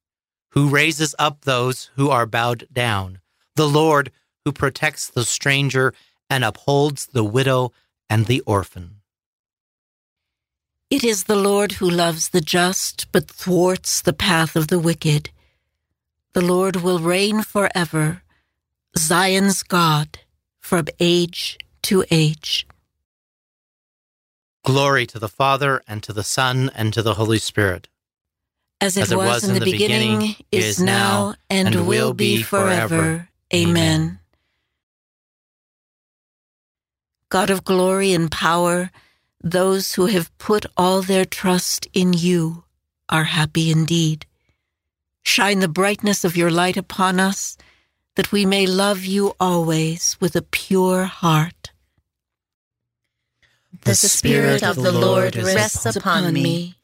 who 0.50 0.68
raises 0.68 1.14
up 1.18 1.42
those 1.42 1.90
who 1.96 2.10
are 2.10 2.26
bowed 2.26 2.66
down, 2.72 3.20
the 3.56 3.68
Lord 3.68 4.10
who 4.44 4.52
protects 4.52 5.08
the 5.08 5.24
stranger 5.24 5.92
and 6.30 6.44
upholds 6.44 7.06
the 7.06 7.24
widow 7.24 7.72
and 8.08 8.26
the 8.26 8.40
orphan. 8.40 8.96
It 10.90 11.04
is 11.04 11.24
the 11.24 11.36
Lord 11.36 11.72
who 11.72 11.90
loves 11.90 12.30
the 12.30 12.40
just, 12.40 13.12
but 13.12 13.30
thwarts 13.30 14.00
the 14.00 14.14
path 14.14 14.56
of 14.56 14.68
the 14.68 14.78
wicked. 14.78 15.30
The 16.32 16.40
Lord 16.40 16.76
will 16.76 16.98
reign 16.98 17.42
forever. 17.42 18.22
Zion's 18.96 19.62
God 19.62 20.20
from 20.60 20.86
age 20.98 21.58
to 21.82 22.04
age. 22.10 22.66
Glory 24.64 25.06
to 25.06 25.18
the 25.18 25.28
Father, 25.28 25.82
and 25.86 26.02
to 26.02 26.12
the 26.12 26.24
Son, 26.24 26.70
and 26.74 26.92
to 26.94 27.02
the 27.02 27.14
Holy 27.14 27.38
Spirit. 27.38 27.88
As 28.80 28.96
it, 28.96 29.14
was, 29.14 29.44
in 29.44 29.54
the 29.54 29.60
beginning, 29.60 30.36
is 30.52 30.80
now, 30.80 31.34
and 31.50 31.86
will 31.86 32.14
be 32.14 32.42
forever. 32.42 33.28
Amen. 33.52 34.20
God 37.28 37.50
of 37.50 37.64
glory 37.64 38.12
and 38.12 38.30
power, 38.30 38.90
those 39.42 39.94
who 39.94 40.06
have 40.06 40.36
put 40.38 40.64
all 40.76 41.02
their 41.02 41.24
trust 41.24 41.86
in 41.92 42.12
you 42.12 42.64
are 43.08 43.24
happy 43.24 43.70
indeed. 43.70 44.26
Shine 45.24 45.58
the 45.58 45.68
brightness 45.68 46.24
of 46.24 46.36
your 46.36 46.50
light 46.50 46.76
upon 46.76 47.20
us, 47.20 47.58
that 48.16 48.32
we 48.32 48.46
may 48.46 48.66
love 48.66 49.04
you 49.04 49.34
always 49.38 50.16
with 50.20 50.34
a 50.36 50.42
pure 50.42 51.04
heart. 51.04 51.70
The 53.82 53.94
Spirit 53.94 54.62
of 54.62 54.76
the 54.76 54.92
Lord 54.92 55.36
rests 55.36 55.84
upon 55.84 56.32
me. 56.32 56.77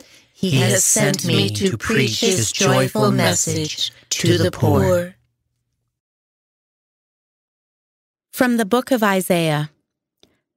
He 0.51 0.61
has 0.61 0.84
sent 0.84 1.24
me 1.24 1.49
to 1.49 1.78
preach 1.78 2.20
his 2.20 2.53
joyful 2.53 3.11
message 3.11 3.90
to 4.11 4.36
the 4.36 4.51
poor. 4.51 5.14
From 8.30 8.59
the 8.59 8.66
book 8.66 8.90
of 8.90 9.03
Isaiah 9.03 9.70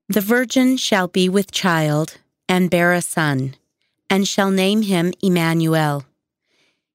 The 0.10 0.20
virgin 0.20 0.76
shall 0.76 1.08
be 1.08 1.30
with 1.30 1.52
child 1.52 2.18
and 2.50 2.70
bear 2.70 2.92
a 2.92 3.02
son, 3.02 3.56
and 4.10 4.28
shall 4.28 4.52
name 4.52 4.82
him 4.82 5.14
Emmanuel. 5.24 6.04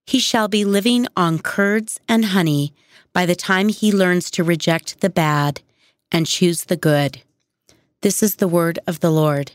He 0.04 0.18
shall 0.18 0.48
be 0.48 0.66
living 0.66 1.06
on 1.16 1.38
curds 1.38 1.98
and 2.06 2.26
honey 2.26 2.74
by 3.14 3.24
the 3.24 3.34
time 3.34 3.70
he 3.70 3.90
learns 3.90 4.30
to 4.32 4.44
reject 4.44 5.00
the 5.00 5.08
bad 5.08 5.62
and 6.10 6.26
choose 6.26 6.64
the 6.64 6.76
good. 6.76 7.22
This 8.02 8.22
is 8.22 8.36
the 8.36 8.48
word 8.48 8.80
of 8.86 9.00
the 9.00 9.10
Lord. 9.10 9.52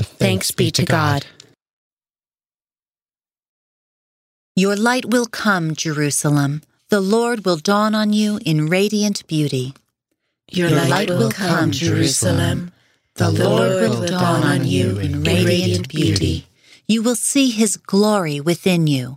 Thanks, 0.00 0.18
Thanks 0.18 0.50
be 0.50 0.72
to 0.72 0.84
God. 0.84 1.22
God. 1.22 1.39
Your 4.60 4.76
light 4.76 5.06
will 5.06 5.24
come, 5.24 5.74
Jerusalem. 5.74 6.60
The 6.90 7.00
Lord 7.00 7.46
will 7.46 7.56
dawn 7.56 7.94
on 7.94 8.12
you 8.12 8.38
in 8.44 8.66
radiant 8.66 9.26
beauty. 9.26 9.72
Your, 10.50 10.68
Your 10.68 10.80
light, 10.80 10.90
light 10.90 11.08
will 11.08 11.30
come, 11.30 11.70
Jerusalem. 11.70 12.70
The 13.14 13.30
Lord 13.30 13.80
will 13.80 14.06
dawn 14.06 14.42
on 14.42 14.66
you 14.66 14.98
in 14.98 15.24
radiant 15.24 15.88
beauty. 15.88 16.46
You 16.86 17.02
will 17.02 17.16
see 17.16 17.48
his 17.48 17.78
glory 17.78 18.38
within 18.38 18.86
you. 18.86 19.16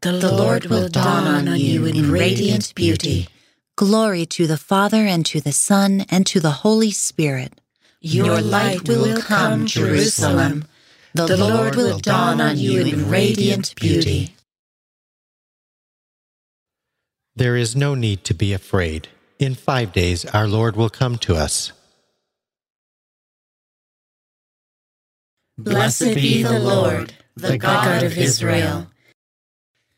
The 0.00 0.32
Lord 0.32 0.66
will 0.66 0.88
dawn 0.88 1.28
on 1.28 1.60
you 1.60 1.86
in 1.86 2.10
radiant 2.10 2.74
beauty. 2.74 3.28
Glory 3.76 4.26
to 4.26 4.48
the 4.48 4.58
Father 4.58 5.06
and 5.06 5.24
to 5.26 5.40
the 5.40 5.52
Son 5.52 6.04
and 6.10 6.26
to 6.26 6.40
the 6.40 6.56
Holy 6.66 6.90
Spirit. 6.90 7.60
Your 8.00 8.40
light 8.40 8.88
will 8.88 9.22
come, 9.22 9.64
Jerusalem. 9.64 10.64
The 11.14 11.36
Lord 11.36 11.76
will 11.76 12.00
dawn 12.00 12.40
on 12.40 12.56
you 12.58 12.80
in 12.80 13.08
radiant 13.08 13.76
beauty. 13.76 14.34
There 17.34 17.56
is 17.56 17.74
no 17.74 17.94
need 17.94 18.24
to 18.24 18.34
be 18.34 18.52
afraid. 18.52 19.08
In 19.38 19.54
five 19.54 19.92
days, 19.92 20.26
our 20.26 20.46
Lord 20.46 20.76
will 20.76 20.90
come 20.90 21.16
to 21.18 21.34
us. 21.34 21.72
Blessed 25.56 26.14
be 26.14 26.42
the 26.42 26.58
Lord, 26.58 27.14
the 27.34 27.56
God 27.56 28.02
of 28.02 28.18
Israel. 28.18 28.88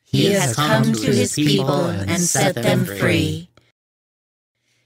He 0.05 0.27
has 0.27 0.55
come 0.55 0.93
to 0.93 1.13
his 1.13 1.35
people 1.35 1.87
and 1.87 2.21
set 2.21 2.55
them 2.55 2.85
free. 2.85 3.49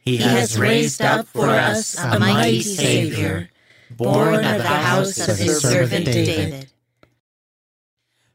He 0.00 0.16
has 0.16 0.58
raised 0.58 1.02
up 1.02 1.26
for 1.26 1.50
us 1.50 1.98
a 1.98 2.18
mighty 2.18 2.62
Savior, 2.62 3.50
born 3.90 4.36
of 4.36 4.56
the 4.56 4.64
house 4.64 5.18
of 5.28 5.36
his 5.36 5.60
servant 5.60 6.06
David. 6.06 6.70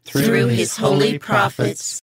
Through 0.05 0.49
his 0.49 0.78
holy 0.78 1.18
prophets, 1.18 2.03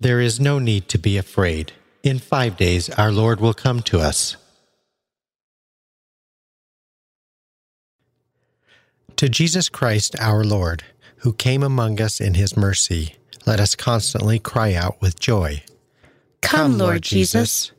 There 0.00 0.20
is 0.20 0.40
no 0.40 0.58
need 0.58 0.88
to 0.88 0.98
be 0.98 1.18
afraid. 1.18 1.72
In 2.02 2.18
five 2.18 2.56
days, 2.56 2.88
our 2.88 3.12
Lord 3.12 3.38
will 3.38 3.52
come 3.52 3.82
to 3.82 4.00
us. 4.00 4.38
To 9.16 9.28
Jesus 9.28 9.68
Christ 9.68 10.18
our 10.18 10.42
Lord, 10.42 10.82
who 11.18 11.34
came 11.34 11.62
among 11.62 12.00
us 12.00 12.18
in 12.18 12.32
his 12.32 12.56
mercy, 12.56 13.16
let 13.44 13.60
us 13.60 13.74
constantly 13.74 14.38
cry 14.38 14.72
out 14.72 14.98
with 15.02 15.20
joy. 15.20 15.62
Come, 16.40 16.78
Lord 16.78 17.02
Jesus. 17.02 17.72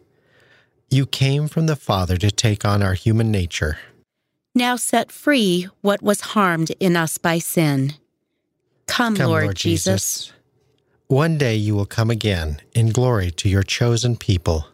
You 0.92 1.08
came 1.08 1.48
from 1.48 1.66
the 1.66 1.76
Father 1.76 2.18
to 2.18 2.30
take 2.30 2.64
on 2.64 2.84
our 2.84 2.94
human 2.94 3.32
nature. 3.32 3.80
Now 4.54 4.76
set 4.76 5.12
free 5.12 5.68
what 5.82 6.04
was 6.04 6.22
harmed 6.22 6.72
in 6.80 6.96
us 6.96 7.18
by 7.18 7.40
sin. 7.40 7.96
Come, 8.86 9.16
Come 9.16 9.32
Lord, 9.32 9.44
Lord 9.46 9.56
Jesus. 9.56 10.26
Jesus. 10.26 10.34
One 11.12 11.38
day 11.38 11.56
you 11.56 11.76
will 11.76 11.86
come 11.86 12.10
again 12.10 12.62
in 12.74 12.92
glory 12.92 13.32
to 13.32 13.50
your 13.50 13.64
chosen 13.64 14.16
people. 14.16 14.68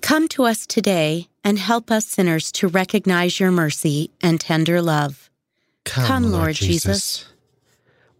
Come 0.00 0.28
to 0.28 0.44
us 0.44 0.68
today 0.68 1.26
and 1.42 1.58
help 1.58 1.90
us 1.90 2.06
sinners 2.06 2.52
to 2.52 2.68
recognize 2.68 3.40
your 3.40 3.50
mercy 3.50 4.12
and 4.20 4.40
tender 4.40 4.80
love. 4.80 5.28
Come, 5.84 6.06
come 6.06 6.22
Lord, 6.22 6.34
Lord 6.34 6.54
Jesus. 6.54 6.82
Jesus. 6.84 7.32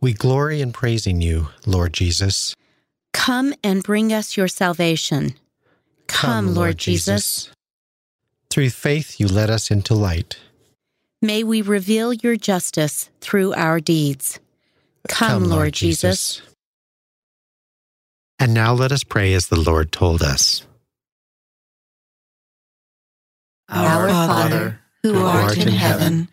We 0.00 0.14
glory 0.14 0.60
in 0.60 0.72
praising 0.72 1.20
you, 1.20 1.46
Lord 1.64 1.92
Jesus. 1.92 2.56
Come 3.12 3.54
and 3.62 3.84
bring 3.84 4.12
us 4.12 4.36
your 4.36 4.48
salvation. 4.48 5.36
Come, 6.08 6.46
come 6.46 6.46
Lord, 6.46 6.56
Lord 6.56 6.78
Jesus. 6.78 7.44
Jesus. 7.44 7.50
Through 8.50 8.70
faith 8.70 9.20
you 9.20 9.28
led 9.28 9.48
us 9.48 9.70
into 9.70 9.94
light. 9.94 10.40
May 11.22 11.44
we 11.44 11.62
reveal 11.62 12.12
your 12.12 12.34
justice 12.34 13.10
through 13.20 13.54
our 13.54 13.78
deeds. 13.78 14.40
Come, 15.06 15.28
come 15.28 15.42
Lord, 15.44 15.52
Lord 15.52 15.72
Jesus. 15.74 16.38
Jesus. 16.38 16.47
And 18.38 18.54
now 18.54 18.72
let 18.72 18.92
us 18.92 19.02
pray 19.02 19.34
as 19.34 19.48
the 19.48 19.58
Lord 19.58 19.90
told 19.90 20.22
us. 20.22 20.64
Our 23.68 24.08
Father, 24.08 24.80
who 25.02 25.24
art 25.24 25.58
in 25.58 25.68
heaven, 25.68 26.28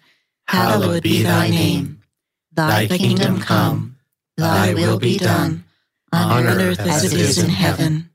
hallowed 0.48 1.04
be 1.04 1.24
thy 1.24 1.50
name. 1.50 2.02
Thy 2.54 2.88
kingdom 2.88 3.42
come, 3.42 3.98
thy 4.38 4.74
will 4.74 5.00
be 5.00 5.18
done, 5.18 5.66
on 6.14 6.46
earth 6.46 6.80
as 6.80 7.12
it 7.12 7.20
is 7.20 7.44
in 7.44 7.50
heaven. 7.50 8.10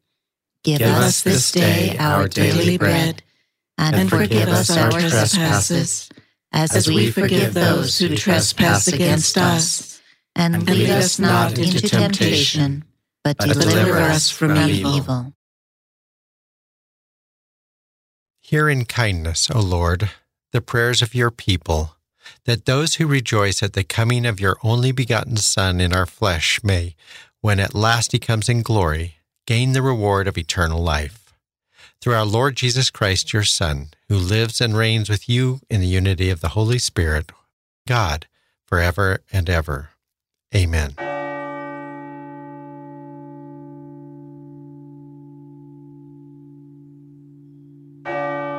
Give 0.63 0.81
us 0.83 1.23
this 1.23 1.51
day 1.51 1.97
our 1.99 2.29
daily 2.29 2.79
bread, 2.79 3.23
and 3.77 4.09
forgive 4.09 4.49
us 4.49 4.71
our 4.75 4.91
trespasses, 4.91 6.09
as 6.53 6.89
we 6.89 7.11
forgive 7.11 7.55
those 7.55 7.99
who 7.99 8.17
trespass 8.17 8.89
against 8.89 9.37
us. 9.37 10.01
And 10.37 10.67
lead 10.67 10.89
us 10.89 11.19
not 11.19 11.59
into 11.59 11.81
temptation 11.89 12.85
but 13.25 13.39
deliver 13.39 13.99
us 13.99 14.31
from 14.31 14.57
evil. 14.57 15.35
Hear 18.41 18.69
in 18.69 18.85
kindness, 18.85 19.51
O 19.55 19.61
Lord, 19.61 20.11
the 20.53 20.61
prayers 20.61 21.03
of 21.03 21.15
your 21.15 21.31
people, 21.31 21.97
that 22.47 22.65
those 22.65 22.97
who 22.97 23.07
rejoice 23.07 23.63
at 23.63 23.75
the 23.75 23.85
coming 23.85 24.27
of 24.27 24.41
your 24.41 24.57
only 24.63 24.93
begotten 24.93 25.37
Son 25.37 25.81
in 25.81 25.95
our 25.95 26.07
flesh 26.07 26.61
may, 26.65 26.97
when 27.41 27.61
at 27.61 27.75
last 27.75 28.13
he 28.13 28.19
comes 28.19 28.49
in 28.49 28.63
glory, 28.63 29.17
gain 29.47 29.73
the 29.73 29.83
reward 29.83 30.27
of 30.27 30.37
eternal 30.37 30.83
life. 30.83 31.33
Through 32.01 32.15
our 32.15 32.27
Lord 32.27 32.57
Jesus 32.57 32.91
Christ, 32.91 33.33
your 33.33 33.45
Son, 33.45 33.91
who 34.09 34.17
lives 34.17 34.61
and 34.61 34.77
reigns 34.77 35.09
with 35.09 35.29
you 35.29 35.61
in 35.69 35.81
the 35.81 35.87
unity 35.87 36.31
of 36.31 36.41
the 36.41 36.51
Holy 36.51 36.79
Spirit, 36.79 37.31
God, 37.87 38.27
forever 38.67 39.21
and 39.33 39.49
ever. 39.51 39.91
Amen. 40.55 41.10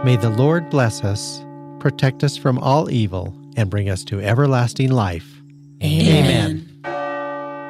May 0.03 0.15
the 0.15 0.31
Lord 0.31 0.71
bless 0.71 1.03
us, 1.03 1.45
protect 1.77 2.23
us 2.23 2.35
from 2.35 2.57
all 2.57 2.89
evil, 2.89 3.35
and 3.55 3.69
bring 3.69 3.87
us 3.87 4.03
to 4.05 4.19
everlasting 4.19 4.91
life. 4.91 5.43
Amen. 5.83 6.67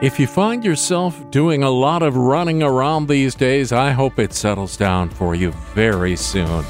If 0.02 0.18
you 0.18 0.28
find 0.28 0.64
yourself 0.64 1.30
doing 1.30 1.62
a 1.62 1.70
lot 1.70 2.04
of 2.04 2.16
running 2.16 2.64
around 2.64 3.10
these 3.10 3.36
days, 3.36 3.74
I 3.74 3.92
hope 3.92 4.18
it 4.18 4.32
settles 4.32 4.78
down 4.78 5.10
for 5.10 5.36
you 5.36 5.52
very 5.76 6.16
soon. 6.16 6.64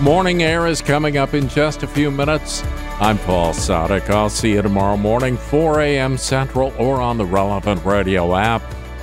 Morning 0.00 0.44
Air 0.44 0.68
is 0.68 0.80
coming 0.80 1.16
up 1.16 1.34
in 1.34 1.48
just 1.48 1.82
a 1.82 1.88
few 1.88 2.12
minutes. 2.12 2.62
I'm 3.00 3.18
Paul 3.18 3.52
Sadek. 3.52 4.08
I'll 4.10 4.30
see 4.30 4.52
you 4.52 4.62
tomorrow 4.62 4.96
morning, 4.96 5.36
4 5.36 5.80
a.m. 5.80 6.18
Central, 6.18 6.72
or 6.78 7.00
on 7.00 7.18
the 7.18 7.26
relevant 7.26 7.84
radio 7.84 8.36
app. 8.36 8.62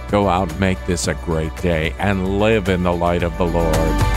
Go 0.10 0.30
out 0.30 0.50
and 0.50 0.60
make 0.62 0.84
this 0.86 1.10
a 1.10 1.16
great 1.16 1.56
day 1.58 1.94
and 2.00 2.40
live 2.40 2.70
in 2.70 2.84
the 2.84 2.94
light 2.94 3.24
of 3.24 3.38
the 3.38 3.46
Lord. 3.46 4.17